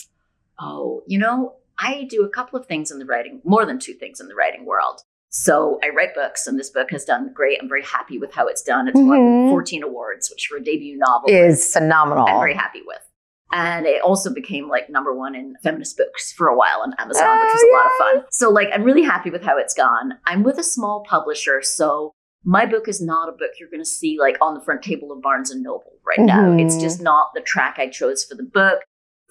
oh 0.60 1.02
you 1.06 1.18
know 1.18 1.54
i 1.78 2.06
do 2.08 2.24
a 2.24 2.28
couple 2.28 2.58
of 2.58 2.66
things 2.66 2.90
in 2.90 2.98
the 2.98 3.06
writing 3.06 3.40
more 3.44 3.64
than 3.66 3.78
two 3.78 3.94
things 3.94 4.20
in 4.20 4.28
the 4.28 4.34
writing 4.34 4.64
world 4.64 5.00
so 5.30 5.78
i 5.82 5.88
write 5.88 6.14
books 6.14 6.46
and 6.46 6.58
this 6.58 6.70
book 6.70 6.90
has 6.90 7.04
done 7.04 7.32
great 7.34 7.58
i'm 7.60 7.68
very 7.68 7.82
happy 7.82 8.18
with 8.18 8.32
how 8.34 8.46
it's 8.46 8.62
done 8.62 8.88
it's 8.88 8.98
Mhm. 8.98 9.06
won 9.46 9.50
14 9.50 9.82
awards 9.82 10.30
which 10.30 10.46
for 10.46 10.56
a 10.58 10.62
debut 10.62 10.96
novel 10.96 11.28
Is 11.30 11.72
phenomenal. 11.72 12.26
i'm 12.28 12.38
very 12.40 12.54
happy 12.54 12.82
with 12.86 12.98
and 13.52 13.86
it 13.86 14.02
also 14.02 14.32
became 14.32 14.68
like 14.68 14.88
number 14.90 15.14
one 15.14 15.34
in 15.34 15.54
feminist 15.62 15.96
books 15.96 16.32
for 16.32 16.48
a 16.48 16.56
while 16.56 16.80
on 16.82 16.92
Amazon, 16.98 17.38
which 17.38 17.52
was 17.52 17.62
a 17.62 17.72
lot 17.72 17.86
of 17.86 17.92
Oh, 17.92 18.12
fun. 18.20 18.24
So, 18.32 18.50
like, 18.50 18.68
I'm 18.72 18.82
really 18.82 19.02
happy 19.04 19.30
with 19.30 19.44
how 19.44 19.58
it's 19.58 19.74
gone. 19.74 20.14
I'm 20.26 20.42
with 20.42 20.58
a 20.58 20.62
small 20.64 21.04
publisher, 21.08 21.62
so 21.62 22.10
my 22.44 22.66
book 22.66 22.88
is 22.88 23.00
not 23.00 23.28
a 23.28 23.32
book 23.32 23.50
you're 23.60 23.68
going 23.70 23.82
to 23.82 23.88
see 23.88 24.18
like 24.18 24.36
on 24.40 24.54
the 24.54 24.60
front 24.60 24.82
table 24.82 25.12
of 25.12 25.22
Barnes 25.22 25.52
and 25.52 25.62
Noble 25.62 25.92
right 26.04 26.18
now. 26.18 26.56
It's 26.58 26.76
Mhm. 26.76 26.80
just 26.80 27.00
not 27.00 27.28
the 27.34 27.42
track 27.42 27.76
I 27.78 27.88
chose 27.88 28.24
for 28.24 28.34
the 28.34 28.42
book. 28.42 28.80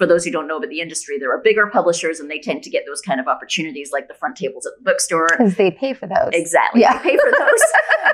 For 0.04 0.08
those 0.08 0.26
who 0.26 0.32
don't 0.32 0.50
know 0.50 0.58
about 0.58 0.70
the 0.70 0.82
industry, 0.82 1.18
there 1.18 1.32
are 1.34 1.40
bigger 1.42 1.68
publishers, 1.68 2.20
and 2.20 2.30
they 2.30 2.38
tend 2.38 2.62
to 2.64 2.70
get 2.70 2.84
those 2.86 3.00
kind 3.00 3.22
of 3.22 3.28
opportunities, 3.30 3.94
like 3.94 4.10
the 4.10 4.14
front 4.14 4.36
tables 4.36 4.66
at 4.66 4.74
the 4.78 4.84
bookstore. 4.84 5.28
Because 5.38 5.56
they 5.56 5.72
pay 5.72 5.94
for 5.94 6.08
those. 6.08 6.30
Exactly. 6.34 6.82
Yeah. 6.82 6.98
They 7.02 7.12
pay 7.12 7.16
for 7.18 7.32
those. 7.32 7.64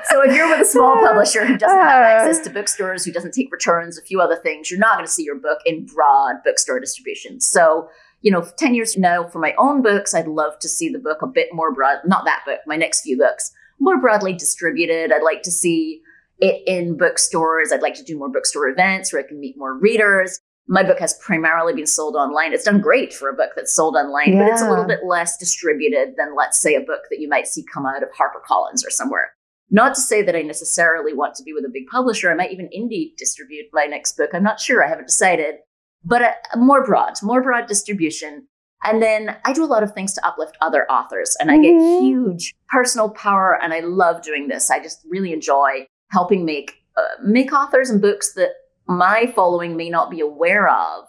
so 0.04 0.22
if 0.22 0.32
you're 0.36 0.48
with 0.48 0.60
a 0.60 0.64
small 0.70 0.94
publisher 1.04 1.44
who 1.44 1.58
doesn't 1.58 1.76
have 1.80 2.04
Uh. 2.04 2.06
access 2.28 2.44
to 2.44 2.50
bookstores, 2.50 3.04
who 3.04 3.10
doesn't 3.10 3.32
take 3.32 3.50
returns, 3.50 3.98
a 3.98 4.02
few 4.02 4.20
other 4.20 4.36
things, 4.36 4.70
you're 4.70 4.78
not 4.78 4.94
going 4.98 5.04
to 5.04 5.10
see 5.10 5.24
your 5.24 5.34
book 5.34 5.58
in 5.66 5.84
broad 5.84 6.36
bookstore 6.44 6.78
distribution. 6.78 7.40
So, 7.40 7.88
you 8.20 8.30
know, 8.30 8.46
10 8.56 8.76
years 8.76 8.94
from 8.94 9.02
now, 9.02 9.26
for 9.26 9.40
my 9.40 9.52
own 9.58 9.82
books, 9.82 10.14
I'd 10.14 10.28
love 10.28 10.60
to 10.60 10.68
see 10.68 10.88
the 10.90 11.00
book 11.00 11.22
a 11.22 11.26
bit 11.26 11.48
more 11.52 11.74
broad, 11.74 11.96
not 12.06 12.24
that 12.24 12.42
book, 12.46 12.60
my 12.68 12.76
next 12.76 13.00
few 13.00 13.18
books, 13.18 13.50
more 13.80 13.98
broadly 14.00 14.32
distributed. 14.32 15.10
I'd 15.12 15.24
like 15.24 15.42
to 15.42 15.50
see 15.50 16.02
it 16.38 16.62
in 16.68 16.96
bookstores. 16.96 17.72
I'd 17.72 17.82
like 17.82 17.94
to 17.94 18.04
do 18.04 18.16
more 18.16 18.28
bookstore 18.30 18.68
events 18.68 19.12
where 19.12 19.20
I 19.24 19.26
can 19.26 19.40
meet 19.40 19.58
more 19.58 19.76
readers. 19.76 20.38
My 20.72 20.84
book 20.84 21.00
has 21.00 21.14
primarily 21.14 21.74
been 21.74 21.84
sold 21.86 22.14
online. 22.14 22.52
It's 22.52 22.62
done 22.62 22.80
great 22.80 23.12
for 23.12 23.28
a 23.28 23.34
book 23.34 23.50
that's 23.56 23.72
sold 23.72 23.96
online, 23.96 24.38
but 24.38 24.46
it's 24.46 24.62
a 24.62 24.70
little 24.70 24.84
bit 24.84 25.00
less 25.04 25.36
distributed 25.36 26.14
than, 26.16 26.36
let's 26.36 26.60
say, 26.60 26.76
a 26.76 26.80
book 26.80 27.00
that 27.10 27.18
you 27.18 27.28
might 27.28 27.48
see 27.48 27.64
come 27.64 27.86
out 27.86 28.04
of 28.04 28.08
HarperCollins 28.10 28.86
or 28.86 28.90
somewhere. 28.90 29.32
Not 29.72 29.96
to 29.96 30.00
say 30.00 30.22
that 30.22 30.36
I 30.36 30.42
necessarily 30.42 31.12
want 31.12 31.34
to 31.34 31.42
be 31.42 31.52
with 31.52 31.64
a 31.64 31.68
big 31.72 31.88
publisher. 31.88 32.30
I 32.30 32.34
might 32.34 32.52
even 32.52 32.68
indie 32.68 33.16
distribute 33.16 33.66
my 33.72 33.86
next 33.86 34.16
book. 34.16 34.30
I'm 34.32 34.44
not 34.44 34.60
sure. 34.60 34.84
I 34.84 34.88
haven't 34.88 35.08
decided. 35.08 35.56
But 36.04 36.22
a, 36.22 36.56
more 36.56 36.84
broad, 36.86 37.14
more 37.20 37.42
broad 37.42 37.66
distribution. 37.66 38.46
And 38.84 39.02
then 39.02 39.38
I 39.44 39.52
do 39.52 39.64
a 39.64 39.66
lot 39.66 39.82
of 39.82 39.92
things 39.92 40.14
to 40.14 40.24
uplift 40.26 40.56
other 40.60 40.88
authors, 40.90 41.36
and 41.40 41.50
I 41.50 41.56
Mhm. 41.58 41.62
get 41.62 42.00
huge 42.02 42.54
personal 42.68 43.10
power, 43.10 43.58
and 43.60 43.74
I 43.74 43.80
love 43.80 44.22
doing 44.22 44.46
this. 44.46 44.70
I 44.70 44.78
just 44.80 45.04
really 45.08 45.32
enjoy 45.32 45.86
helping 46.12 46.44
make 46.44 46.76
uh, 46.96 47.02
make 47.22 47.52
authors 47.52 47.88
and 47.90 48.00
books 48.00 48.34
that 48.34 48.50
my 48.90 49.26
following 49.34 49.76
may 49.76 49.88
not 49.88 50.10
be 50.10 50.20
aware 50.20 50.68
of. 50.68 51.06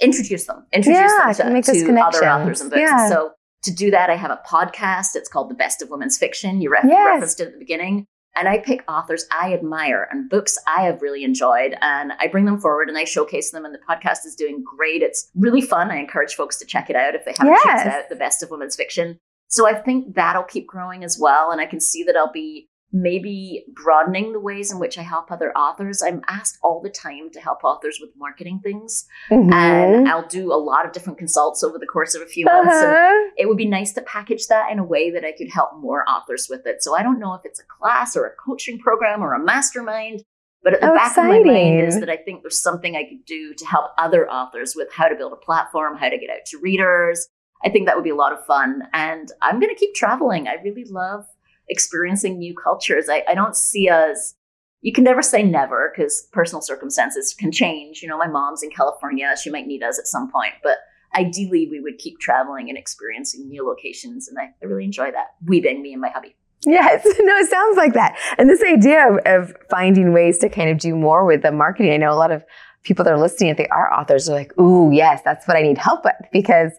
Introduce 0.00 0.46
them, 0.46 0.66
introduce 0.72 0.98
Yeah, 0.98 1.32
them 1.32 1.46
to, 1.48 1.52
make 1.52 1.64
to 1.64 2.00
other 2.00 2.26
authors 2.28 2.60
and 2.60 2.70
books. 2.70 2.80
Yeah. 2.80 3.04
And 3.04 3.12
so 3.12 3.32
to 3.62 3.70
do 3.70 3.90
that, 3.92 4.10
I 4.10 4.16
have 4.16 4.30
a 4.32 4.40
podcast. 4.46 5.14
It's 5.14 5.28
called 5.28 5.48
The 5.48 5.54
Best 5.54 5.80
of 5.82 5.90
Women's 5.90 6.18
Fiction. 6.18 6.60
You 6.60 6.70
ref- 6.70 6.84
Yes. 6.84 7.06
referenced 7.14 7.40
it 7.40 7.46
at 7.48 7.52
the 7.52 7.58
beginning. 7.58 8.06
And 8.34 8.48
I 8.48 8.58
pick 8.58 8.82
authors 8.90 9.26
I 9.30 9.52
admire 9.52 10.08
and 10.10 10.28
books 10.30 10.58
I 10.66 10.84
have 10.84 11.02
really 11.02 11.22
enjoyed, 11.22 11.76
and 11.82 12.12
I 12.18 12.28
bring 12.28 12.46
them 12.46 12.58
forward 12.58 12.88
and 12.88 12.96
I 12.96 13.04
showcase 13.04 13.50
them. 13.50 13.66
And 13.66 13.74
the 13.74 13.78
podcast 13.88 14.24
is 14.24 14.34
doing 14.34 14.64
great. 14.64 15.02
It's 15.02 15.28
really 15.36 15.60
fun. 15.60 15.90
I 15.90 15.96
encourage 15.98 16.34
folks 16.34 16.56
to 16.56 16.64
check 16.66 16.88
it 16.88 16.96
out 16.96 17.14
if 17.14 17.26
they 17.26 17.34
haven't 17.38 17.58
checked 17.62 17.86
it 17.86 17.92
out. 17.92 18.08
The 18.08 18.16
Best 18.16 18.42
of 18.42 18.50
Women's 18.50 18.74
Fiction. 18.74 19.18
So 19.48 19.68
I 19.68 19.74
think 19.74 20.14
that'll 20.14 20.44
keep 20.44 20.66
growing 20.66 21.04
as 21.04 21.18
well, 21.18 21.50
and 21.50 21.60
I 21.60 21.66
can 21.66 21.78
see 21.78 22.02
that 22.04 22.16
I'll 22.16 22.32
be 22.32 22.68
maybe 22.92 23.64
broadening 23.74 24.32
the 24.32 24.40
ways 24.40 24.70
in 24.70 24.78
which 24.78 24.98
I 24.98 25.02
help 25.02 25.30
other 25.32 25.50
authors. 25.56 26.02
I'm 26.02 26.22
asked 26.28 26.58
all 26.62 26.80
the 26.82 26.90
time 26.90 27.30
to 27.32 27.40
help 27.40 27.64
authors 27.64 27.98
with 28.00 28.10
marketing 28.16 28.60
things, 28.62 29.06
Mhm. 29.30 29.52
and 29.52 30.08
I'll 30.08 30.26
do 30.28 30.52
a 30.52 30.56
lot 30.60 30.84
of 30.84 30.92
different 30.92 31.18
consults 31.18 31.62
over 31.64 31.78
the 31.78 31.86
course 31.86 32.14
of 32.14 32.22
a 32.22 32.26
few 32.26 32.44
months. 32.44 32.74
Uh-huh. 32.74 33.30
it 33.38 33.48
would 33.48 33.56
be 33.56 33.66
nice 33.66 33.92
to 33.94 34.02
package 34.02 34.46
that 34.48 34.70
in 34.70 34.78
a 34.78 34.84
way 34.84 35.10
that 35.10 35.24
I 35.24 35.32
could 35.32 35.48
help 35.50 35.70
more 35.78 36.04
authors 36.08 36.48
with 36.50 36.66
it. 36.66 36.82
So 36.82 36.94
I 36.94 37.02
don't 37.02 37.18
know 37.18 37.32
if 37.34 37.40
it's 37.44 37.60
a 37.60 37.64
class 37.64 38.14
or 38.16 38.26
a 38.26 38.34
coaching 38.36 38.78
program 38.78 39.22
or 39.22 39.32
a 39.32 39.38
mastermind, 39.38 40.22
but 40.62 40.74
at 40.74 40.80
the 40.82 40.90
Oh, 40.92 40.94
back 40.94 41.16
of 41.16 41.24
my 41.24 41.38
mind 41.42 41.80
is 41.80 41.98
that 41.98 42.10
I 42.10 42.16
think 42.18 42.42
there's 42.42 42.58
something 42.58 42.94
I 42.94 43.04
could 43.04 43.24
do 43.24 43.54
to 43.54 43.64
help 43.66 43.92
other 43.96 44.28
authors 44.30 44.76
with 44.76 44.92
how 44.92 45.08
to 45.08 45.14
build 45.16 45.32
a 45.32 45.36
platform, 45.36 45.96
how 45.96 46.08
to 46.10 46.18
get 46.18 46.28
out 46.30 46.44
to 46.46 46.58
readers. 46.58 47.26
I 47.64 47.70
think 47.70 47.86
that 47.86 47.94
would 47.96 48.04
be 48.04 48.10
a 48.10 48.14
lot 48.16 48.32
of 48.32 48.44
fun. 48.44 48.82
And 48.92 49.30
I'm 49.40 49.58
going 49.60 49.70
to 49.74 49.78
keep 49.78 49.94
traveling. 49.94 50.46
I 50.46 50.56
really 50.62 50.84
love 50.84 51.24
experiencing 51.68 52.38
new 52.38 52.54
cultures. 52.54 53.08
I, 53.08 53.22
I 53.28 53.34
don't 53.34 53.56
see 53.56 53.88
us, 53.88 54.34
you 54.80 54.92
can 54.92 55.04
never 55.04 55.22
say 55.22 55.42
never 55.42 55.92
because 55.94 56.28
personal 56.32 56.60
circumstances 56.60 57.34
can 57.34 57.52
change. 57.52 58.02
You 58.02 58.08
know, 58.08 58.18
my 58.18 58.26
mom's 58.26 58.62
in 58.62 58.70
California. 58.70 59.34
She 59.40 59.50
might 59.50 59.66
need 59.66 59.82
us 59.82 59.98
at 59.98 60.06
some 60.06 60.30
point, 60.30 60.54
but 60.62 60.78
ideally 61.14 61.68
we 61.70 61.80
would 61.80 61.98
keep 61.98 62.18
traveling 62.18 62.68
and 62.68 62.76
experiencing 62.76 63.48
new 63.48 63.66
locations. 63.66 64.28
And 64.28 64.38
I, 64.38 64.52
I 64.62 64.66
really 64.66 64.84
enjoy 64.84 65.10
that. 65.12 65.34
Weaving, 65.46 65.82
me 65.82 65.92
and 65.92 66.00
my 66.00 66.10
hubby. 66.10 66.34
Yes, 66.66 67.04
no, 67.20 67.36
it 67.36 67.50
sounds 67.50 67.76
like 67.76 67.94
that. 67.94 68.18
And 68.38 68.48
this 68.48 68.62
idea 68.62 69.08
of, 69.08 69.18
of 69.26 69.56
finding 69.70 70.12
ways 70.12 70.38
to 70.38 70.48
kind 70.48 70.70
of 70.70 70.78
do 70.78 70.94
more 70.94 71.24
with 71.24 71.42
the 71.42 71.52
marketing. 71.52 71.92
I 71.92 71.96
know 71.96 72.12
a 72.12 72.14
lot 72.14 72.30
of 72.30 72.44
people 72.82 73.04
that 73.04 73.12
are 73.12 73.18
listening, 73.18 73.50
if 73.50 73.56
they 73.56 73.68
are 73.68 73.92
authors, 73.92 74.28
are 74.28 74.34
like, 74.34 74.56
ooh, 74.58 74.90
yes, 74.92 75.20
that's 75.24 75.46
what 75.46 75.56
I 75.56 75.62
need 75.62 75.78
help 75.78 76.04
with 76.04 76.14
because 76.32 76.72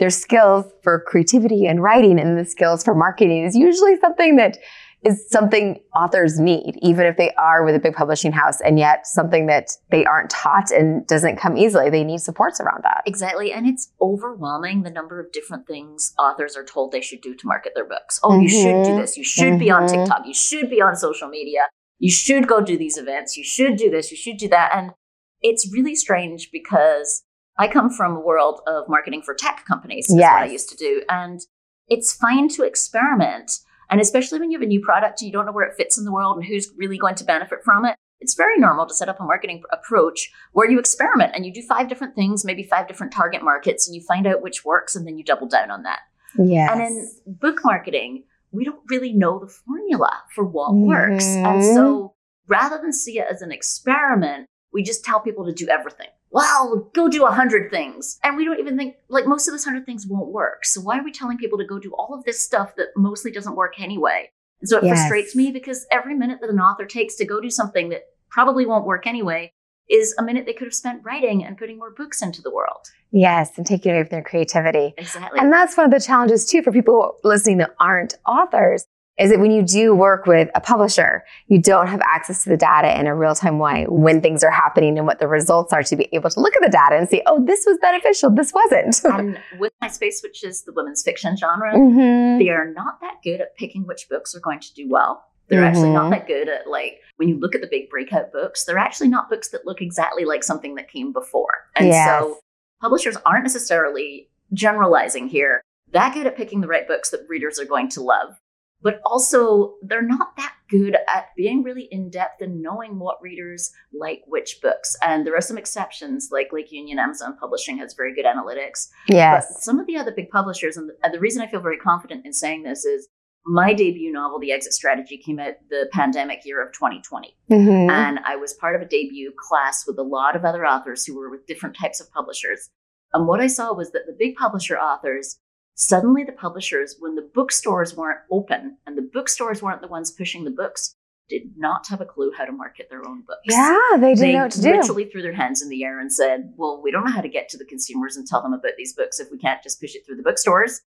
their 0.00 0.10
skills 0.10 0.64
for 0.82 1.04
creativity 1.06 1.66
and 1.66 1.82
writing 1.82 2.18
and 2.18 2.36
the 2.36 2.44
skills 2.44 2.82
for 2.82 2.94
marketing 2.94 3.44
is 3.44 3.54
usually 3.54 3.96
something 4.00 4.36
that 4.36 4.58
is 5.02 5.26
something 5.30 5.80
authors 5.96 6.38
need, 6.38 6.78
even 6.82 7.06
if 7.06 7.16
they 7.16 7.30
are 7.32 7.64
with 7.64 7.74
a 7.74 7.78
big 7.78 7.94
publishing 7.94 8.32
house, 8.32 8.60
and 8.60 8.78
yet 8.78 9.06
something 9.06 9.46
that 9.46 9.70
they 9.90 10.04
aren't 10.04 10.28
taught 10.28 10.70
and 10.70 11.06
doesn't 11.06 11.36
come 11.36 11.56
easily. 11.56 11.88
They 11.88 12.04
need 12.04 12.20
supports 12.20 12.60
around 12.60 12.82
that. 12.82 13.02
Exactly. 13.06 13.52
And 13.52 13.66
it's 13.66 13.92
overwhelming 14.00 14.82
the 14.82 14.90
number 14.90 15.18
of 15.18 15.32
different 15.32 15.66
things 15.66 16.12
authors 16.18 16.56
are 16.56 16.64
told 16.64 16.92
they 16.92 17.00
should 17.00 17.22
do 17.22 17.34
to 17.34 17.46
market 17.46 17.72
their 17.74 17.86
books. 17.86 18.20
Oh, 18.22 18.30
mm-hmm. 18.30 18.42
you 18.42 18.48
should 18.48 18.84
do 18.84 19.00
this. 19.00 19.16
You 19.16 19.24
should 19.24 19.44
mm-hmm. 19.44 19.58
be 19.58 19.70
on 19.70 19.86
mm-hmm. 19.86 20.00
TikTok. 20.00 20.26
You 20.26 20.34
should 20.34 20.68
be 20.68 20.82
on 20.82 20.96
social 20.96 21.28
media. 21.28 21.60
You 21.98 22.10
should 22.10 22.46
go 22.46 22.60
do 22.60 22.76
these 22.76 22.98
events. 22.98 23.36
You 23.36 23.44
should 23.44 23.76
do 23.76 23.90
this. 23.90 24.10
You 24.10 24.16
should 24.16 24.36
do 24.36 24.48
that. 24.48 24.72
And 24.74 24.92
it's 25.40 25.72
really 25.72 25.94
strange 25.94 26.50
because 26.50 27.22
I 27.60 27.68
come 27.68 27.90
from 27.90 28.16
a 28.16 28.20
world 28.20 28.60
of 28.66 28.88
marketing 28.88 29.22
for 29.22 29.34
tech 29.34 29.64
companies. 29.66 30.06
That's 30.08 30.18
yes. 30.18 30.32
what 30.32 30.42
I 30.42 30.52
used 30.52 30.70
to 30.70 30.76
do. 30.76 31.02
And 31.08 31.40
it's 31.86 32.12
fine 32.12 32.48
to 32.50 32.64
experiment 32.64 33.60
and 33.90 34.00
especially 34.00 34.38
when 34.38 34.50
you 34.50 34.58
have 34.58 34.64
a 34.64 34.68
new 34.68 34.80
product 34.80 35.20
and 35.20 35.26
you 35.26 35.32
don't 35.32 35.46
know 35.46 35.52
where 35.52 35.66
it 35.66 35.76
fits 35.76 35.98
in 35.98 36.04
the 36.04 36.12
world 36.12 36.36
and 36.36 36.46
who's 36.46 36.70
really 36.76 36.96
going 36.96 37.16
to 37.16 37.24
benefit 37.24 37.58
from 37.64 37.84
it, 37.84 37.96
it's 38.20 38.34
very 38.34 38.56
normal 38.56 38.86
to 38.86 38.94
set 38.94 39.08
up 39.08 39.18
a 39.20 39.24
marketing 39.24 39.62
approach 39.72 40.30
where 40.52 40.70
you 40.70 40.78
experiment 40.78 41.32
and 41.34 41.44
you 41.44 41.52
do 41.52 41.62
five 41.62 41.88
different 41.88 42.14
things, 42.14 42.44
maybe 42.44 42.62
five 42.62 42.86
different 42.86 43.12
target 43.12 43.42
markets, 43.42 43.86
and 43.86 43.96
you 43.96 44.02
find 44.02 44.26
out 44.26 44.42
which 44.42 44.64
works 44.64 44.94
and 44.94 45.06
then 45.06 45.18
you 45.18 45.24
double 45.24 45.48
down 45.48 45.70
on 45.70 45.82
that. 45.82 46.00
Yes. 46.38 46.70
And 46.72 46.80
in 46.80 47.08
book 47.26 47.60
marketing, 47.64 48.24
we 48.52 48.64
don't 48.64 48.82
really 48.88 49.12
know 49.12 49.40
the 49.40 49.48
formula 49.48 50.22
for 50.34 50.44
what 50.44 50.70
mm-hmm. 50.70 50.86
works. 50.86 51.26
And 51.26 51.64
so 51.64 52.14
rather 52.46 52.78
than 52.80 52.92
see 52.92 53.18
it 53.18 53.26
as 53.28 53.42
an 53.42 53.50
experiment, 53.50 54.46
we 54.72 54.82
just 54.82 55.04
tell 55.04 55.20
people 55.20 55.44
to 55.44 55.52
do 55.52 55.68
everything 55.68 56.08
well, 56.30 56.90
go 56.94 57.08
do 57.08 57.26
a 57.26 57.30
hundred 57.30 57.70
things. 57.70 58.18
And 58.22 58.36
we 58.36 58.44
don't 58.44 58.60
even 58.60 58.76
think 58.76 58.96
like 59.08 59.26
most 59.26 59.48
of 59.48 59.52
those 59.52 59.64
hundred 59.64 59.84
things 59.84 60.06
won't 60.06 60.28
work. 60.30 60.64
So 60.64 60.80
why 60.80 60.98
are 60.98 61.04
we 61.04 61.12
telling 61.12 61.38
people 61.38 61.58
to 61.58 61.64
go 61.64 61.78
do 61.78 61.92
all 61.92 62.14
of 62.14 62.24
this 62.24 62.40
stuff 62.40 62.76
that 62.76 62.88
mostly 62.96 63.30
doesn't 63.30 63.56
work 63.56 63.80
anyway? 63.80 64.30
And 64.60 64.68
so 64.68 64.78
it 64.78 64.84
yes. 64.84 64.98
frustrates 64.98 65.34
me 65.34 65.50
because 65.50 65.86
every 65.90 66.14
minute 66.14 66.38
that 66.40 66.50
an 66.50 66.60
author 66.60 66.84
takes 66.84 67.16
to 67.16 67.24
go 67.24 67.40
do 67.40 67.50
something 67.50 67.88
that 67.88 68.02
probably 68.28 68.64
won't 68.64 68.86
work 68.86 69.06
anyway 69.06 69.52
is 69.88 70.14
a 70.18 70.22
minute 70.22 70.46
they 70.46 70.52
could 70.52 70.68
have 70.68 70.74
spent 70.74 71.02
writing 71.04 71.44
and 71.44 71.58
putting 71.58 71.76
more 71.76 71.90
books 71.90 72.22
into 72.22 72.40
the 72.40 72.50
world. 72.50 72.86
Yes, 73.10 73.56
and 73.56 73.66
taking 73.66 73.90
away 73.90 74.04
from 74.04 74.10
their 74.10 74.22
creativity. 74.22 74.94
Exactly. 74.96 75.40
And 75.40 75.52
that's 75.52 75.76
one 75.76 75.86
of 75.86 75.90
the 75.90 75.98
challenges 75.98 76.46
too 76.46 76.62
for 76.62 76.70
people 76.70 77.16
listening 77.24 77.58
that 77.58 77.74
aren't 77.80 78.16
authors 78.24 78.86
is 79.20 79.30
that 79.30 79.38
when 79.38 79.50
you 79.50 79.62
do 79.62 79.94
work 79.94 80.26
with 80.26 80.48
a 80.54 80.60
publisher, 80.60 81.24
you 81.46 81.60
don't 81.60 81.88
have 81.88 82.00
access 82.00 82.42
to 82.44 82.48
the 82.48 82.56
data 82.56 82.98
in 82.98 83.06
a 83.06 83.14
real 83.14 83.34
time 83.34 83.58
way 83.58 83.84
when 83.88 84.22
things 84.22 84.42
are 84.42 84.50
happening 84.50 84.96
and 84.96 85.06
what 85.06 85.18
the 85.18 85.28
results 85.28 85.72
are 85.72 85.82
to 85.82 85.94
be 85.94 86.08
able 86.12 86.30
to 86.30 86.40
look 86.40 86.56
at 86.56 86.62
the 86.62 86.70
data 86.70 86.96
and 86.96 87.08
see, 87.08 87.22
oh, 87.26 87.44
this 87.44 87.64
was 87.66 87.78
beneficial, 87.82 88.30
this 88.30 88.52
wasn't. 88.52 88.98
and 89.04 89.38
with 89.58 89.72
my 89.82 89.88
space, 89.88 90.22
which 90.22 90.42
is 90.42 90.62
the 90.62 90.72
women's 90.72 91.02
fiction 91.02 91.36
genre, 91.36 91.74
mm-hmm. 91.74 92.38
they 92.38 92.48
are 92.48 92.72
not 92.72 92.98
that 93.02 93.16
good 93.22 93.42
at 93.42 93.54
picking 93.56 93.86
which 93.86 94.08
books 94.08 94.34
are 94.34 94.40
going 94.40 94.60
to 94.60 94.72
do 94.72 94.88
well. 94.88 95.22
They're 95.48 95.60
mm-hmm. 95.60 95.68
actually 95.68 95.90
not 95.90 96.04
mm-hmm. 96.04 96.10
that 96.12 96.26
good 96.26 96.48
at 96.48 96.68
like 96.68 97.00
when 97.16 97.28
you 97.28 97.38
look 97.38 97.54
at 97.54 97.60
the 97.60 97.68
big 97.70 97.90
breakout 97.90 98.32
books, 98.32 98.64
they're 98.64 98.78
actually 98.78 99.08
not 99.08 99.28
books 99.28 99.48
that 99.50 99.66
look 99.66 99.82
exactly 99.82 100.24
like 100.24 100.42
something 100.42 100.76
that 100.76 100.90
came 100.90 101.12
before. 101.12 101.66
And 101.76 101.88
yes. 101.88 102.08
so 102.08 102.38
publishers 102.80 103.16
aren't 103.26 103.44
necessarily 103.44 104.28
generalizing 104.52 105.28
here 105.28 105.62
that 105.92 106.14
good 106.14 106.26
at 106.26 106.36
picking 106.36 106.60
the 106.60 106.68
right 106.68 106.86
books 106.86 107.10
that 107.10 107.26
readers 107.28 107.58
are 107.58 107.64
going 107.64 107.88
to 107.90 108.00
love 108.00 108.36
but 108.82 109.00
also 109.04 109.74
they're 109.82 110.02
not 110.02 110.36
that 110.36 110.54
good 110.70 110.96
at 111.12 111.28
being 111.36 111.62
really 111.62 111.88
in 111.90 112.10
depth 112.10 112.40
and 112.40 112.62
knowing 112.62 112.98
what 112.98 113.20
readers 113.20 113.72
like 113.92 114.22
which 114.26 114.60
books. 114.62 114.96
And 115.02 115.26
there 115.26 115.36
are 115.36 115.40
some 115.40 115.58
exceptions, 115.58 116.28
like 116.30 116.52
Lake 116.52 116.72
Union 116.72 116.98
Amazon 116.98 117.36
Publishing 117.38 117.78
has 117.78 117.94
very 117.94 118.14
good 118.14 118.24
analytics. 118.24 118.88
Yes. 119.08 119.46
But 119.48 119.62
some 119.62 119.78
of 119.78 119.86
the 119.86 119.96
other 119.96 120.12
big 120.12 120.30
publishers, 120.30 120.76
and 120.76 120.88
the, 120.88 120.96
and 121.02 121.12
the 121.12 121.20
reason 121.20 121.42
I 121.42 121.48
feel 121.48 121.60
very 121.60 121.78
confident 121.78 122.24
in 122.24 122.32
saying 122.32 122.62
this 122.62 122.84
is 122.84 123.08
my 123.46 123.72
debut 123.72 124.12
novel, 124.12 124.38
The 124.38 124.52
Exit 124.52 124.72
Strategy, 124.72 125.16
came 125.16 125.38
out 125.38 125.54
the 125.70 125.88
pandemic 125.92 126.44
year 126.44 126.62
of 126.62 126.72
2020. 126.72 127.36
Mm-hmm. 127.50 127.90
And 127.90 128.20
I 128.24 128.36
was 128.36 128.54
part 128.54 128.76
of 128.76 128.82
a 128.82 128.86
debut 128.86 129.32
class 129.36 129.86
with 129.86 129.98
a 129.98 130.02
lot 130.02 130.36
of 130.36 130.44
other 130.44 130.66
authors 130.66 131.04
who 131.04 131.18
were 131.18 131.30
with 131.30 131.46
different 131.46 131.76
types 131.76 132.00
of 132.00 132.12
publishers. 132.12 132.70
And 133.12 133.26
what 133.26 133.40
I 133.40 133.46
saw 133.46 133.72
was 133.72 133.90
that 133.92 134.02
the 134.06 134.16
big 134.16 134.36
publisher 134.36 134.78
authors 134.78 135.38
Suddenly, 135.80 136.24
the 136.24 136.32
publishers, 136.32 136.96
when 136.98 137.14
the 137.14 137.26
bookstores 137.34 137.96
weren't 137.96 138.20
open 138.30 138.76
and 138.86 138.98
the 138.98 139.08
bookstores 139.14 139.62
weren't 139.62 139.80
the 139.80 139.88
ones 139.88 140.10
pushing 140.10 140.44
the 140.44 140.50
books, 140.50 140.94
did 141.30 141.56
not 141.56 141.86
have 141.88 142.02
a 142.02 142.04
clue 142.04 142.30
how 142.36 142.44
to 142.44 142.52
market 142.52 142.88
their 142.90 143.08
own 143.08 143.22
books. 143.22 143.40
Yeah, 143.48 143.78
they 143.92 144.14
didn't 144.14 144.20
they 144.20 144.32
know 144.34 144.42
what 144.42 144.50
to 144.52 144.60
do. 144.60 144.72
literally 144.72 145.06
threw 145.06 145.22
their 145.22 145.32
hands 145.32 145.62
in 145.62 145.70
the 145.70 145.82
air 145.82 145.98
and 145.98 146.12
said, 146.12 146.52
Well, 146.56 146.82
we 146.82 146.90
don't 146.90 147.06
know 147.06 147.10
how 147.10 147.22
to 147.22 147.30
get 147.30 147.48
to 147.48 147.56
the 147.56 147.64
consumers 147.64 148.18
and 148.18 148.26
tell 148.26 148.42
them 148.42 148.52
about 148.52 148.72
these 148.76 148.92
books 148.92 149.20
if 149.20 149.30
we 149.32 149.38
can't 149.38 149.62
just 149.62 149.80
push 149.80 149.94
it 149.94 150.04
through 150.04 150.16
the 150.16 150.22
bookstores. 150.22 150.82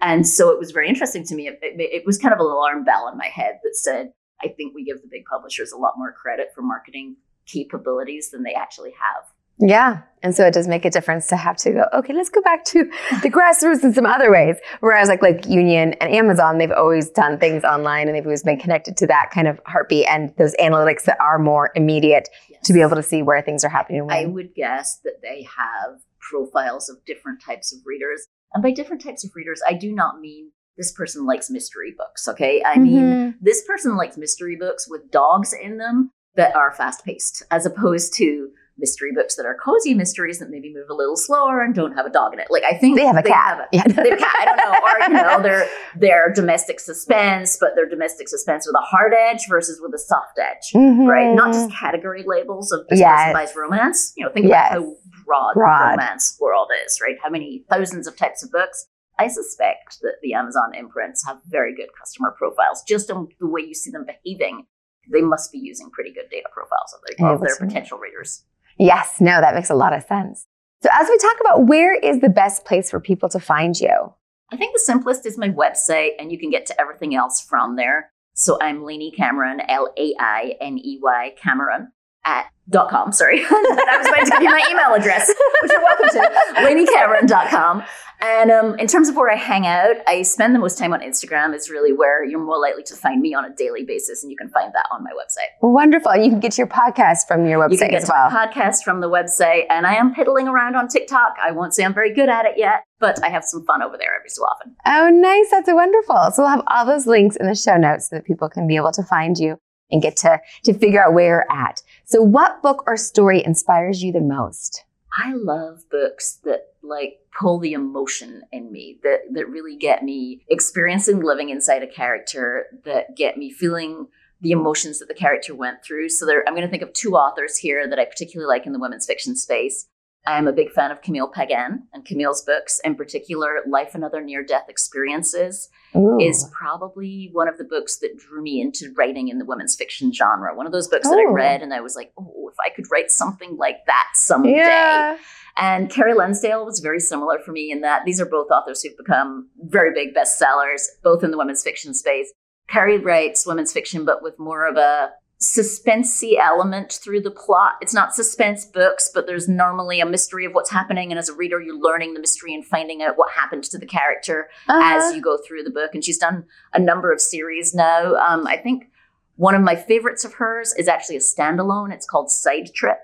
And 0.00 0.26
so 0.26 0.48
it 0.50 0.58
was 0.58 0.70
very 0.70 0.88
interesting 0.88 1.26
to 1.26 1.34
me. 1.34 1.48
It, 1.48 1.58
it, 1.60 1.78
it 1.78 2.06
was 2.06 2.16
kind 2.16 2.32
of 2.32 2.40
an 2.40 2.46
alarm 2.46 2.84
bell 2.84 3.06
in 3.12 3.18
my 3.18 3.26
head 3.26 3.58
that 3.64 3.76
said, 3.76 4.12
I 4.42 4.48
think 4.48 4.74
we 4.74 4.82
give 4.82 5.02
the 5.02 5.08
big 5.10 5.26
publishers 5.26 5.72
a 5.72 5.76
lot 5.76 5.98
more 5.98 6.12
credit 6.12 6.52
for 6.54 6.62
marketing 6.62 7.16
capabilities 7.44 8.30
than 8.30 8.44
they 8.44 8.54
actually 8.54 8.92
have. 8.92 9.24
Yeah. 9.58 10.02
And 10.22 10.34
so 10.34 10.44
it 10.44 10.52
does 10.52 10.66
make 10.66 10.84
a 10.84 10.90
difference 10.90 11.28
to 11.28 11.36
have 11.36 11.56
to 11.58 11.72
go, 11.72 11.84
okay, 11.94 12.12
let's 12.12 12.28
go 12.28 12.40
back 12.42 12.64
to 12.66 12.84
the 13.22 13.30
grassroots 13.30 13.84
in 13.84 13.94
some 13.94 14.06
other 14.06 14.32
ways. 14.32 14.56
Whereas 14.80 15.08
like 15.08 15.22
Lake 15.22 15.46
Union 15.46 15.92
and 15.94 16.12
Amazon, 16.12 16.58
they've 16.58 16.72
always 16.72 17.08
done 17.10 17.38
things 17.38 17.62
online 17.62 18.08
and 18.08 18.16
they've 18.16 18.24
always 18.24 18.42
been 18.42 18.58
connected 18.58 18.96
to 18.96 19.06
that 19.06 19.30
kind 19.32 19.46
of 19.46 19.60
heartbeat 19.66 20.06
and 20.08 20.34
those 20.36 20.54
analytics 20.56 21.04
that 21.04 21.20
are 21.20 21.38
more 21.38 21.70
immediate 21.76 22.28
yes. 22.50 22.60
to 22.64 22.72
be 22.72 22.80
able 22.80 22.96
to 22.96 23.02
see 23.02 23.22
where 23.22 23.40
things 23.42 23.64
are 23.64 23.68
happening. 23.68 24.06
When. 24.06 24.16
I 24.16 24.26
would 24.26 24.54
guess 24.54 24.98
that 25.04 25.22
they 25.22 25.42
have 25.56 26.00
profiles 26.18 26.88
of 26.88 27.04
different 27.06 27.40
types 27.40 27.72
of 27.72 27.80
readers. 27.86 28.26
And 28.52 28.62
by 28.62 28.72
different 28.72 29.02
types 29.02 29.24
of 29.24 29.30
readers, 29.36 29.62
I 29.66 29.74
do 29.74 29.92
not 29.92 30.20
mean 30.20 30.50
this 30.76 30.92
person 30.92 31.26
likes 31.26 31.50
mystery 31.50 31.94
books, 31.96 32.28
okay? 32.28 32.62
I 32.64 32.78
mean, 32.78 33.02
mm-hmm. 33.02 33.30
this 33.40 33.64
person 33.64 33.96
likes 33.96 34.16
mystery 34.16 34.56
books 34.56 34.88
with 34.88 35.10
dogs 35.10 35.52
in 35.52 35.78
them 35.78 36.12
that 36.36 36.54
are 36.54 36.72
fast 36.72 37.04
paced, 37.04 37.42
as 37.50 37.66
opposed 37.66 38.14
to 38.14 38.50
mystery 38.78 39.10
books 39.14 39.36
that 39.36 39.44
are 39.44 39.56
cozy 39.62 39.94
mysteries 39.94 40.38
that 40.38 40.50
maybe 40.50 40.72
move 40.72 40.86
a 40.88 40.94
little 40.94 41.16
slower 41.16 41.62
and 41.62 41.74
don't 41.74 41.92
have 41.92 42.06
a 42.06 42.10
dog 42.10 42.32
in 42.32 42.40
it. 42.40 42.46
Like 42.50 42.62
I 42.64 42.76
think 42.78 42.96
they 42.96 43.04
have 43.04 43.16
a 43.16 43.22
they 43.22 43.30
cat. 43.30 43.46
Have 43.46 43.58
a, 43.58 43.68
yeah. 43.72 43.82
they 44.02 44.10
have 44.10 44.18
a 44.18 44.22
cat. 44.22 44.36
I 44.38 44.44
don't 44.44 44.56
know. 44.56 44.78
Or 44.78 45.08
you 45.08 45.22
know, 45.22 45.42
they're 45.42 45.68
they're 45.96 46.32
domestic 46.32 46.80
suspense, 46.80 47.56
but 47.60 47.70
they're 47.74 47.88
domestic 47.88 48.28
suspense 48.28 48.66
with 48.66 48.76
a 48.76 48.84
hard 48.84 49.12
edge 49.14 49.46
versus 49.48 49.80
with 49.82 49.94
a 49.94 49.98
soft 49.98 50.38
edge, 50.38 50.72
mm-hmm. 50.74 51.06
right? 51.06 51.34
Not 51.34 51.52
just 51.52 51.70
category 51.72 52.24
labels 52.26 52.72
of 52.72 52.86
yes. 52.90 53.34
person 53.34 53.60
romance. 53.60 54.12
You 54.16 54.26
know, 54.26 54.32
think 54.32 54.46
yes. 54.46 54.72
about 54.72 54.82
how 54.82 54.96
broad, 55.24 55.54
broad 55.54 55.86
the 55.86 55.90
romance 55.96 56.36
world 56.40 56.68
is, 56.86 57.00
right? 57.00 57.16
How 57.22 57.30
many 57.30 57.64
thousands 57.70 58.06
of 58.06 58.16
types 58.16 58.42
of 58.42 58.50
books. 58.50 58.86
I 59.20 59.26
suspect 59.26 59.98
that 60.02 60.18
the 60.22 60.34
Amazon 60.34 60.76
imprints 60.78 61.26
have 61.26 61.38
very 61.48 61.74
good 61.74 61.88
customer 61.98 62.32
profiles, 62.38 62.84
just 62.86 63.10
on 63.10 63.26
the 63.40 63.48
way 63.48 63.62
you 63.62 63.74
see 63.74 63.90
them 63.90 64.06
behaving 64.06 64.66
they 65.10 65.22
must 65.22 65.52
be 65.52 65.58
using 65.58 65.90
pretty 65.90 66.12
good 66.12 66.28
data 66.30 66.48
profiles 66.52 66.94
of 66.94 67.00
their, 67.06 67.28
of 67.28 67.40
their 67.40 67.56
potential 67.56 67.98
readers. 67.98 68.44
Yes, 68.78 69.20
no, 69.20 69.40
that 69.40 69.54
makes 69.54 69.70
a 69.70 69.74
lot 69.74 69.92
of 69.92 70.04
sense. 70.04 70.46
So, 70.82 70.88
as 70.92 71.08
we 71.08 71.18
talk 71.18 71.36
about 71.40 71.66
where 71.66 71.94
is 71.94 72.20
the 72.20 72.28
best 72.28 72.64
place 72.64 72.90
for 72.90 73.00
people 73.00 73.28
to 73.30 73.40
find 73.40 73.78
you? 73.78 74.14
I 74.52 74.56
think 74.56 74.72
the 74.72 74.80
simplest 74.80 75.26
is 75.26 75.36
my 75.36 75.48
website, 75.48 76.10
and 76.18 76.30
you 76.30 76.38
can 76.38 76.50
get 76.50 76.66
to 76.66 76.80
everything 76.80 77.14
else 77.14 77.40
from 77.40 77.76
there. 77.76 78.12
So, 78.34 78.58
I'm 78.62 78.84
Lainey 78.84 79.10
Cameron, 79.10 79.60
L 79.68 79.92
A 79.96 80.14
I 80.20 80.54
N 80.60 80.78
E 80.78 81.00
Y 81.02 81.34
Cameron 81.42 81.92
at 82.24 82.46
dot 82.70 82.90
com. 82.90 83.12
Sorry, 83.12 83.40
I 83.44 83.96
was 83.98 84.06
going 84.06 84.24
to 84.24 84.30
give 84.30 84.42
you 84.42 84.50
my 84.50 84.66
email 84.70 84.94
address, 84.94 85.28
which 85.62 85.72
you're 85.72 85.82
welcome 85.82 86.08
to, 86.10 86.54
laineycameron.com. 86.62 87.84
And 88.20 88.50
um, 88.50 88.76
in 88.80 88.88
terms 88.88 89.08
of 89.08 89.14
where 89.14 89.30
I 89.30 89.36
hang 89.36 89.64
out, 89.64 89.94
I 90.08 90.22
spend 90.22 90.52
the 90.52 90.58
most 90.58 90.76
time 90.76 90.92
on 90.92 91.00
Instagram. 91.00 91.54
It's 91.54 91.70
really 91.70 91.92
where 91.92 92.24
you're 92.24 92.42
more 92.42 92.58
likely 92.58 92.82
to 92.84 92.96
find 92.96 93.20
me 93.20 93.32
on 93.32 93.44
a 93.44 93.54
daily 93.54 93.84
basis, 93.84 94.24
and 94.24 94.30
you 94.30 94.36
can 94.36 94.48
find 94.48 94.72
that 94.74 94.86
on 94.90 95.04
my 95.04 95.10
website. 95.10 95.46
Wonderful. 95.62 96.16
You 96.16 96.28
can 96.30 96.40
get 96.40 96.58
your 96.58 96.66
podcast 96.66 97.28
from 97.28 97.46
your 97.46 97.60
website 97.60 97.72
you 97.72 97.78
can 97.78 97.90
get 97.90 98.02
as 98.02 98.08
well. 98.08 98.28
podcast 98.28 98.82
from 98.82 99.00
the 99.00 99.08
website, 99.08 99.66
and 99.70 99.86
I 99.86 99.94
am 99.94 100.12
piddling 100.12 100.48
around 100.48 100.74
on 100.74 100.88
TikTok. 100.88 101.36
I 101.40 101.52
won't 101.52 101.74
say 101.74 101.84
I'm 101.84 101.94
very 101.94 102.12
good 102.12 102.28
at 102.28 102.44
it 102.44 102.54
yet, 102.56 102.82
but 102.98 103.22
I 103.22 103.28
have 103.28 103.44
some 103.44 103.64
fun 103.64 103.82
over 103.82 103.96
there 103.96 104.16
every 104.16 104.30
so 104.30 104.42
often. 104.42 104.74
Oh, 104.84 105.10
nice. 105.10 105.50
That's 105.52 105.72
wonderful. 105.72 106.32
So 106.32 106.42
we'll 106.42 106.50
have 106.50 106.64
all 106.66 106.86
those 106.86 107.06
links 107.06 107.36
in 107.36 107.46
the 107.46 107.54
show 107.54 107.76
notes 107.76 108.10
so 108.10 108.16
that 108.16 108.24
people 108.24 108.48
can 108.48 108.66
be 108.66 108.74
able 108.74 108.92
to 108.92 109.04
find 109.04 109.38
you 109.38 109.58
and 109.90 110.02
get 110.02 110.16
to, 110.18 110.40
to 110.64 110.74
figure 110.74 111.02
out 111.02 111.14
where 111.14 111.26
you're 111.26 111.46
at. 111.50 111.82
So 112.10 112.22
what 112.22 112.62
book 112.62 112.84
or 112.86 112.96
story 112.96 113.44
inspires 113.44 114.02
you 114.02 114.12
the 114.12 114.22
most? 114.22 114.82
I 115.18 115.34
love 115.34 115.84
books 115.90 116.38
that 116.44 116.72
like 116.82 117.18
pull 117.38 117.58
the 117.58 117.74
emotion 117.74 118.44
in 118.50 118.72
me 118.72 118.98
that 119.02 119.18
that 119.32 119.46
really 119.50 119.76
get 119.76 120.02
me 120.02 120.40
experiencing 120.48 121.20
living 121.20 121.50
inside 121.50 121.82
a 121.82 121.86
character 121.86 122.64
that 122.86 123.14
get 123.14 123.36
me 123.36 123.50
feeling 123.50 124.06
the 124.40 124.52
emotions 124.52 125.00
that 125.00 125.08
the 125.08 125.14
character 125.14 125.54
went 125.54 125.84
through. 125.84 126.08
So 126.08 126.24
there, 126.24 126.42
I'm 126.48 126.54
going 126.54 126.66
to 126.66 126.70
think 126.70 126.82
of 126.82 126.94
two 126.94 127.14
authors 127.14 127.58
here 127.58 127.86
that 127.86 127.98
I 127.98 128.06
particularly 128.06 128.48
like 128.48 128.64
in 128.64 128.72
the 128.72 128.78
women's 128.78 129.04
fiction 129.04 129.36
space. 129.36 129.86
I'm 130.26 130.46
a 130.46 130.52
big 130.52 130.70
fan 130.72 130.90
of 130.90 131.00
Camille 131.00 131.28
Pagan 131.28 131.88
and 131.92 132.04
Camille's 132.04 132.42
books, 132.42 132.80
in 132.84 132.96
particular, 132.96 133.60
Life 133.66 133.94
and 133.94 134.04
Other 134.04 134.20
Near 134.20 134.44
Death 134.44 134.68
Experiences 134.68 135.68
Ooh. 135.96 136.18
is 136.20 136.50
probably 136.52 137.30
one 137.32 137.48
of 137.48 137.56
the 137.56 137.64
books 137.64 137.98
that 137.98 138.18
drew 138.18 138.42
me 138.42 138.60
into 138.60 138.92
writing 138.96 139.28
in 139.28 139.38
the 139.38 139.44
women's 139.44 139.74
fiction 139.74 140.12
genre. 140.12 140.54
One 140.54 140.66
of 140.66 140.72
those 140.72 140.88
books 140.88 141.06
oh. 141.06 141.10
that 141.10 141.18
I 141.18 141.26
oh. 141.28 141.32
read 141.32 141.62
and 141.62 141.72
I 141.72 141.80
was 141.80 141.96
like, 141.96 142.12
oh, 142.18 142.50
if 142.50 142.56
I 142.64 142.74
could 142.74 142.90
write 142.90 143.10
something 143.10 143.56
like 143.56 143.86
that 143.86 144.08
someday. 144.14 144.56
Yeah. 144.56 145.16
And 145.56 145.90
Kerry 145.90 146.14
Lonsdale 146.14 146.64
was 146.64 146.78
very 146.80 147.00
similar 147.00 147.38
for 147.40 147.52
me 147.52 147.72
in 147.72 147.80
that 147.80 148.04
these 148.04 148.20
are 148.20 148.26
both 148.26 148.50
authors 148.50 148.82
who've 148.82 148.96
become 148.96 149.48
very 149.62 149.92
big 149.92 150.14
bestsellers, 150.14 150.86
both 151.02 151.24
in 151.24 151.30
the 151.30 151.38
women's 151.38 151.64
fiction 151.64 151.94
space. 151.94 152.32
Kerry 152.68 152.98
writes 152.98 153.46
women's 153.46 153.72
fiction, 153.72 154.04
but 154.04 154.22
with 154.22 154.38
more 154.38 154.66
of 154.66 154.76
a 154.76 155.10
suspensey 155.40 156.36
element 156.36 156.98
through 157.02 157.20
the 157.20 157.30
plot. 157.30 157.74
It's 157.80 157.94
not 157.94 158.14
suspense 158.14 158.64
books, 158.64 159.10
but 159.12 159.26
there's 159.26 159.48
normally 159.48 160.00
a 160.00 160.06
mystery 160.06 160.44
of 160.44 160.52
what's 160.52 160.70
happening, 160.70 161.12
and 161.12 161.18
as 161.18 161.28
a 161.28 161.34
reader, 161.34 161.60
you're 161.60 161.78
learning 161.78 162.14
the 162.14 162.20
mystery 162.20 162.54
and 162.54 162.66
finding 162.66 163.02
out 163.02 163.16
what 163.16 163.32
happened 163.32 163.64
to 163.64 163.78
the 163.78 163.86
character 163.86 164.48
uh-huh. 164.68 164.96
as 164.96 165.14
you 165.14 165.22
go 165.22 165.38
through 165.38 165.62
the 165.62 165.70
book. 165.70 165.94
And 165.94 166.04
she's 166.04 166.18
done 166.18 166.44
a 166.74 166.80
number 166.80 167.12
of 167.12 167.20
series 167.20 167.74
now. 167.74 168.16
Um, 168.16 168.46
I 168.46 168.56
think 168.56 168.90
one 169.36 169.54
of 169.54 169.62
my 169.62 169.76
favorites 169.76 170.24
of 170.24 170.34
hers 170.34 170.74
is 170.74 170.88
actually 170.88 171.16
a 171.16 171.20
standalone. 171.20 171.92
It's 171.92 172.06
called 172.06 172.30
Side 172.30 172.74
Trip. 172.74 172.98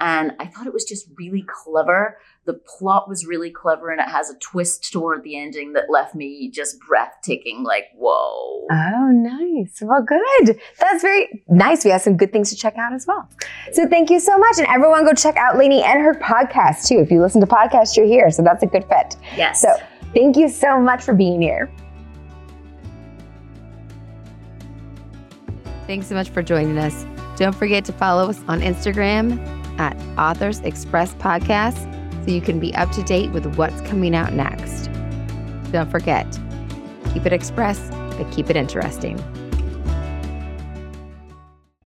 And 0.00 0.32
I 0.40 0.46
thought 0.46 0.66
it 0.66 0.72
was 0.72 0.84
just 0.84 1.06
really 1.16 1.44
clever. 1.46 2.18
The 2.46 2.54
plot 2.54 3.08
was 3.08 3.24
really 3.24 3.50
clever 3.50 3.90
and 3.90 3.98
it 3.98 4.08
has 4.08 4.28
a 4.28 4.38
twist 4.38 4.92
toward 4.92 5.22
the 5.22 5.38
ending 5.38 5.72
that 5.72 5.84
left 5.88 6.14
me 6.14 6.50
just 6.50 6.78
breathtaking, 6.86 7.62
like, 7.62 7.86
whoa. 7.96 8.66
Oh, 8.70 9.10
nice. 9.10 9.80
Well, 9.80 10.02
good. 10.02 10.60
That's 10.78 11.00
very 11.00 11.42
nice. 11.48 11.86
We 11.86 11.90
have 11.90 12.02
some 12.02 12.18
good 12.18 12.32
things 12.32 12.50
to 12.50 12.56
check 12.56 12.76
out 12.76 12.92
as 12.92 13.06
well. 13.06 13.26
So 13.72 13.88
thank 13.88 14.10
you 14.10 14.20
so 14.20 14.36
much. 14.36 14.58
And 14.58 14.66
everyone 14.66 15.06
go 15.06 15.14
check 15.14 15.36
out 15.36 15.56
Lainey 15.56 15.82
and 15.82 16.02
her 16.02 16.14
podcast 16.14 16.86
too. 16.86 16.98
If 16.98 17.10
you 17.10 17.22
listen 17.22 17.40
to 17.40 17.46
podcasts, 17.46 17.96
you're 17.96 18.04
here. 18.04 18.30
So 18.30 18.42
that's 18.42 18.62
a 18.62 18.66
good 18.66 18.84
fit. 18.90 19.16
Yes. 19.36 19.62
So 19.62 19.74
thank 20.12 20.36
you 20.36 20.50
so 20.50 20.78
much 20.78 21.02
for 21.02 21.14
being 21.14 21.40
here. 21.40 21.72
Thanks 25.86 26.08
so 26.08 26.14
much 26.14 26.28
for 26.28 26.42
joining 26.42 26.76
us. 26.76 27.06
Don't 27.36 27.54
forget 27.54 27.86
to 27.86 27.92
follow 27.92 28.28
us 28.28 28.40
on 28.48 28.60
Instagram 28.60 29.38
at 29.78 29.96
Authors 30.18 30.60
Express 30.60 31.14
Podcast 31.14 31.90
so 32.24 32.30
you 32.30 32.40
can 32.40 32.58
be 32.58 32.74
up 32.74 32.90
to 32.92 33.02
date 33.02 33.30
with 33.32 33.44
what's 33.56 33.80
coming 33.82 34.14
out 34.14 34.32
next. 34.32 34.90
Don't 35.72 35.90
forget, 35.90 36.26
keep 37.12 37.26
it 37.26 37.32
express, 37.32 37.90
but 37.90 38.30
keep 38.32 38.48
it 38.48 38.56
interesting. 38.56 39.18